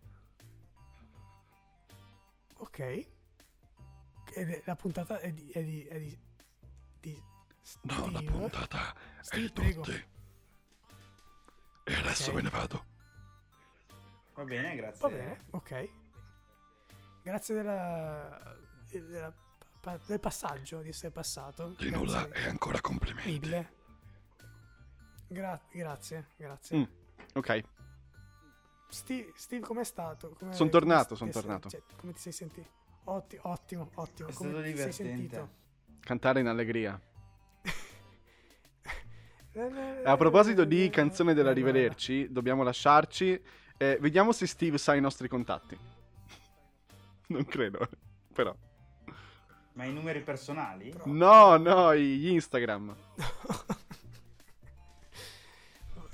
[2.59, 2.79] Ok.
[4.35, 5.49] È- la puntata è di.
[5.51, 6.19] È di, è di,
[7.01, 7.23] di
[7.83, 8.31] No, la Steve.
[8.33, 9.81] puntata è Steve, di prego.
[9.83, 10.05] tutti.
[11.85, 12.37] E adesso Ok.
[12.37, 12.85] me ne vado.
[14.35, 15.01] Va bene, grazie.
[15.01, 15.89] Va bene, ok.
[17.23, 18.57] Grazie della,
[18.91, 19.35] della
[19.81, 21.75] pa- del passaggio, di essere passato.
[21.79, 23.31] Di nulla Grazie e ancora complimenti.
[23.31, 23.73] mille.
[25.29, 26.77] Gra- grazie, grazie.
[26.79, 26.83] Mm.
[27.35, 27.61] Ok,
[28.89, 30.31] Steve, Steve com'è stato?
[30.39, 31.69] Come- Son come tornato, ti son sei- tornato.
[31.69, 32.69] cioè, come ti sei sentito?
[33.05, 34.29] Otti- ottimo, ottimo.
[34.29, 35.17] È come stato ti sei divertente.
[35.17, 35.59] sentito?
[36.01, 37.01] cantare in allegria.
[40.05, 43.41] A proposito di canzone della Rivederci, dobbiamo lasciarci.
[43.77, 45.77] Eh, vediamo se Steve sa i nostri contatti.
[47.31, 47.89] Non credo,
[48.33, 48.53] però.
[49.81, 50.93] Ma i numeri personali?
[51.05, 52.95] No, no, gli Instagram.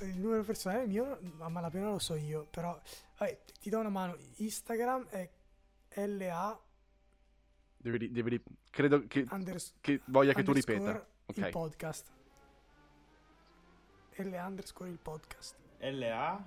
[0.03, 2.81] Il numero personale mio, a malapena lo so io, però
[3.19, 4.17] vabbè, ti do una mano.
[4.37, 5.29] Instagram è
[6.07, 6.61] LA
[7.79, 8.41] Devi, devi
[8.71, 10.91] credo che, unders- che voglia che tu ripeta.
[11.35, 11.49] il Ok.
[11.51, 12.13] podcast.
[14.19, 15.57] LA underscore il podcast.
[15.79, 16.45] LA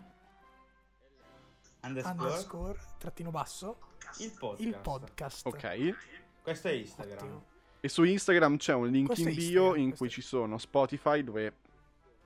[1.82, 3.78] underscore Underscore trattino basso
[4.20, 4.62] il podcast.
[4.66, 5.46] il podcast.
[5.48, 6.19] Ok.
[6.50, 7.18] Questo è Instagram.
[7.18, 7.46] Ottimo.
[7.80, 11.24] E su Instagram c'è un link Questo in bio Instagram, in cui ci sono Spotify,
[11.24, 11.54] dove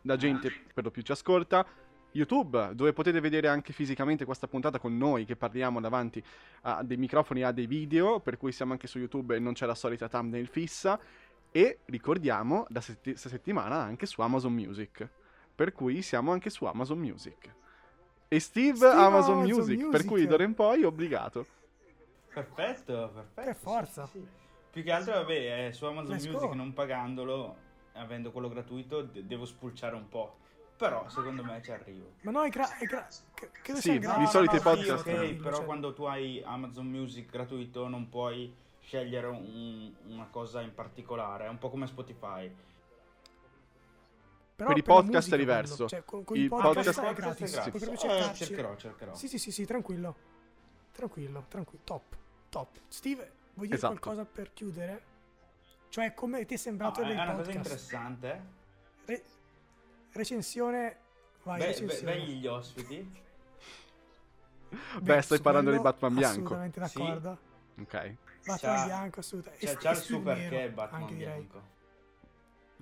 [0.03, 1.65] la gente per lo più ci ascolta.
[2.11, 6.24] YouTube, dove potete vedere anche fisicamente questa puntata con noi che parliamo davanti
[6.61, 9.53] a dei microfoni e a dei video, per cui siamo anche su YouTube e non
[9.53, 10.97] c'è la solita thumbnail fissa.
[11.51, 15.05] E ricordiamo, da questa settimana anche su Amazon Music,
[15.53, 17.53] per cui siamo anche su Amazon Music.
[18.30, 20.07] E Steve, Steve Amazon, Amazon Music, per Music.
[20.07, 21.45] cui d'ora in poi obbligato.
[22.34, 23.42] Perfetto, perfetto.
[23.42, 24.06] Per forza.
[24.08, 24.28] sì, sì.
[24.72, 26.54] Più che altro, vabbè, eh, su Amazon Let's Music go.
[26.56, 27.56] non pagandolo,
[27.94, 30.38] avendo quello gratuito, de- devo spulciare un po'.
[30.76, 32.14] Però secondo me ci arrivo.
[32.22, 34.90] Ma no, è, gra- è gra- c- credo Sì, sia di solito i sì, podcast-
[34.92, 40.28] ok, Tranquillo, però cioè, quando tu hai Amazon Music gratuito non puoi scegliere un- una
[40.32, 42.52] cosa in particolare, è un po' come Spotify.
[44.56, 45.88] però per i podcast musica è diverso.
[45.88, 47.52] Cioè, con, con i podcast, podcast- è gratis.
[47.52, 47.84] è gratis.
[47.84, 49.14] Proprio Eh, cercherò, cercherò.
[49.16, 50.16] Sì, sì, sì, sì, tranquillo.
[50.92, 51.84] Tranquillo, tranquillo.
[51.84, 52.16] Top,
[52.54, 52.78] top.
[52.88, 53.97] Steve, vuoi dire Esatto.
[53.99, 55.04] qualcosa per chiudere?
[55.89, 57.56] Cioè, come ti è No, sembrato è una cosa podcast?
[57.56, 58.41] interessante.
[59.06, 59.24] Re-
[60.12, 60.97] recensione...
[61.43, 62.14] Vai, Be- be- recensione.
[62.14, 63.22] begli gli ospiti.
[65.01, 66.54] Beh, stai su parlando di Batman bianco.
[66.56, 66.97] Assolutamente Sì.
[66.99, 67.38] d'accordo.
[67.80, 68.16] Ok.
[68.45, 69.66] Batman C'ha- bianco, assolutamente.
[69.66, 71.34] C'è, E- c'ha il perché nero, Batman anche direi.
[71.34, 71.72] bianco.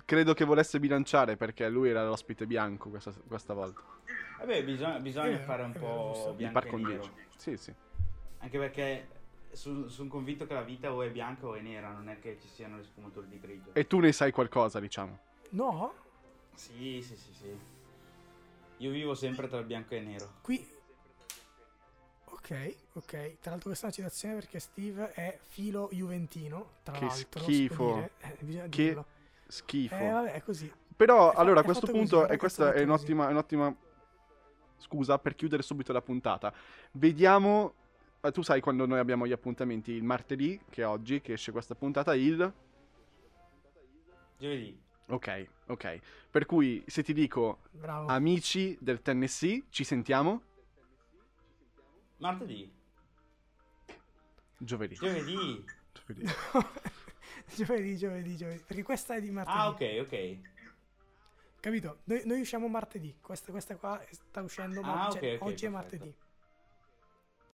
[0.04, 3.80] Credo che volesse bilanciare perché lui era l'ospite bianco questa, questa volta.
[4.38, 6.90] Vabbè, bisogna, bisogna È vero, fare un è po' bianco par condicio.
[6.98, 7.14] nero.
[7.36, 7.74] Sì, sì.
[8.38, 9.08] Anche perché
[9.52, 12.48] sono convinto che la vita o è bianca o è nera, non è che ci
[12.48, 13.74] siano le sfumature di grigio.
[13.74, 15.18] E tu ne sai qualcosa, diciamo.
[15.50, 15.94] No?
[16.54, 17.58] Sì, sì, sì, sì.
[18.78, 20.32] Io vivo sempre tra il bianco e il nero.
[20.42, 20.66] Qui...
[22.24, 23.38] Ok, ok.
[23.40, 27.42] Tra l'altro questa è una citazione perché Steve è filo juventino, tra Che l'altro.
[27.42, 27.94] schifo.
[27.94, 28.10] dire.
[28.18, 29.06] Eh, Che dirlo.
[29.46, 29.94] Schifo.
[29.94, 30.72] Eh, vabbè, è così.
[30.96, 33.28] Però, è allora, a è questo punto, così, e che questa è è fatto un'ottima,
[33.28, 33.76] un'ottima
[34.78, 36.52] scusa per chiudere subito la puntata.
[36.92, 37.74] Vediamo,
[38.30, 41.74] tu sai quando noi abbiamo gli appuntamenti, il martedì, che è oggi, che esce questa
[41.74, 42.52] puntata, il...
[44.38, 44.80] Giovedì.
[45.08, 46.00] Ok, ok.
[46.30, 48.06] Per cui, se ti dico, Bravo.
[48.06, 50.42] amici del Tennessee, ci sentiamo
[52.18, 52.72] Martedì.
[54.56, 54.94] giovedì.
[54.94, 55.64] Giovedì.
[55.92, 56.24] Giovedì.
[57.56, 58.62] giovedì, giovedì, giovedì.
[58.64, 59.58] Perché questa è di martedì.
[59.58, 60.50] Ah, ok, ok.
[61.60, 61.98] Capito?
[62.04, 63.16] Noi, noi usciamo martedì.
[63.20, 65.70] Questa, questa qua sta uscendo Ah, mar- cioè, ok, ok, oggi è perfetto.
[65.70, 66.14] martedì.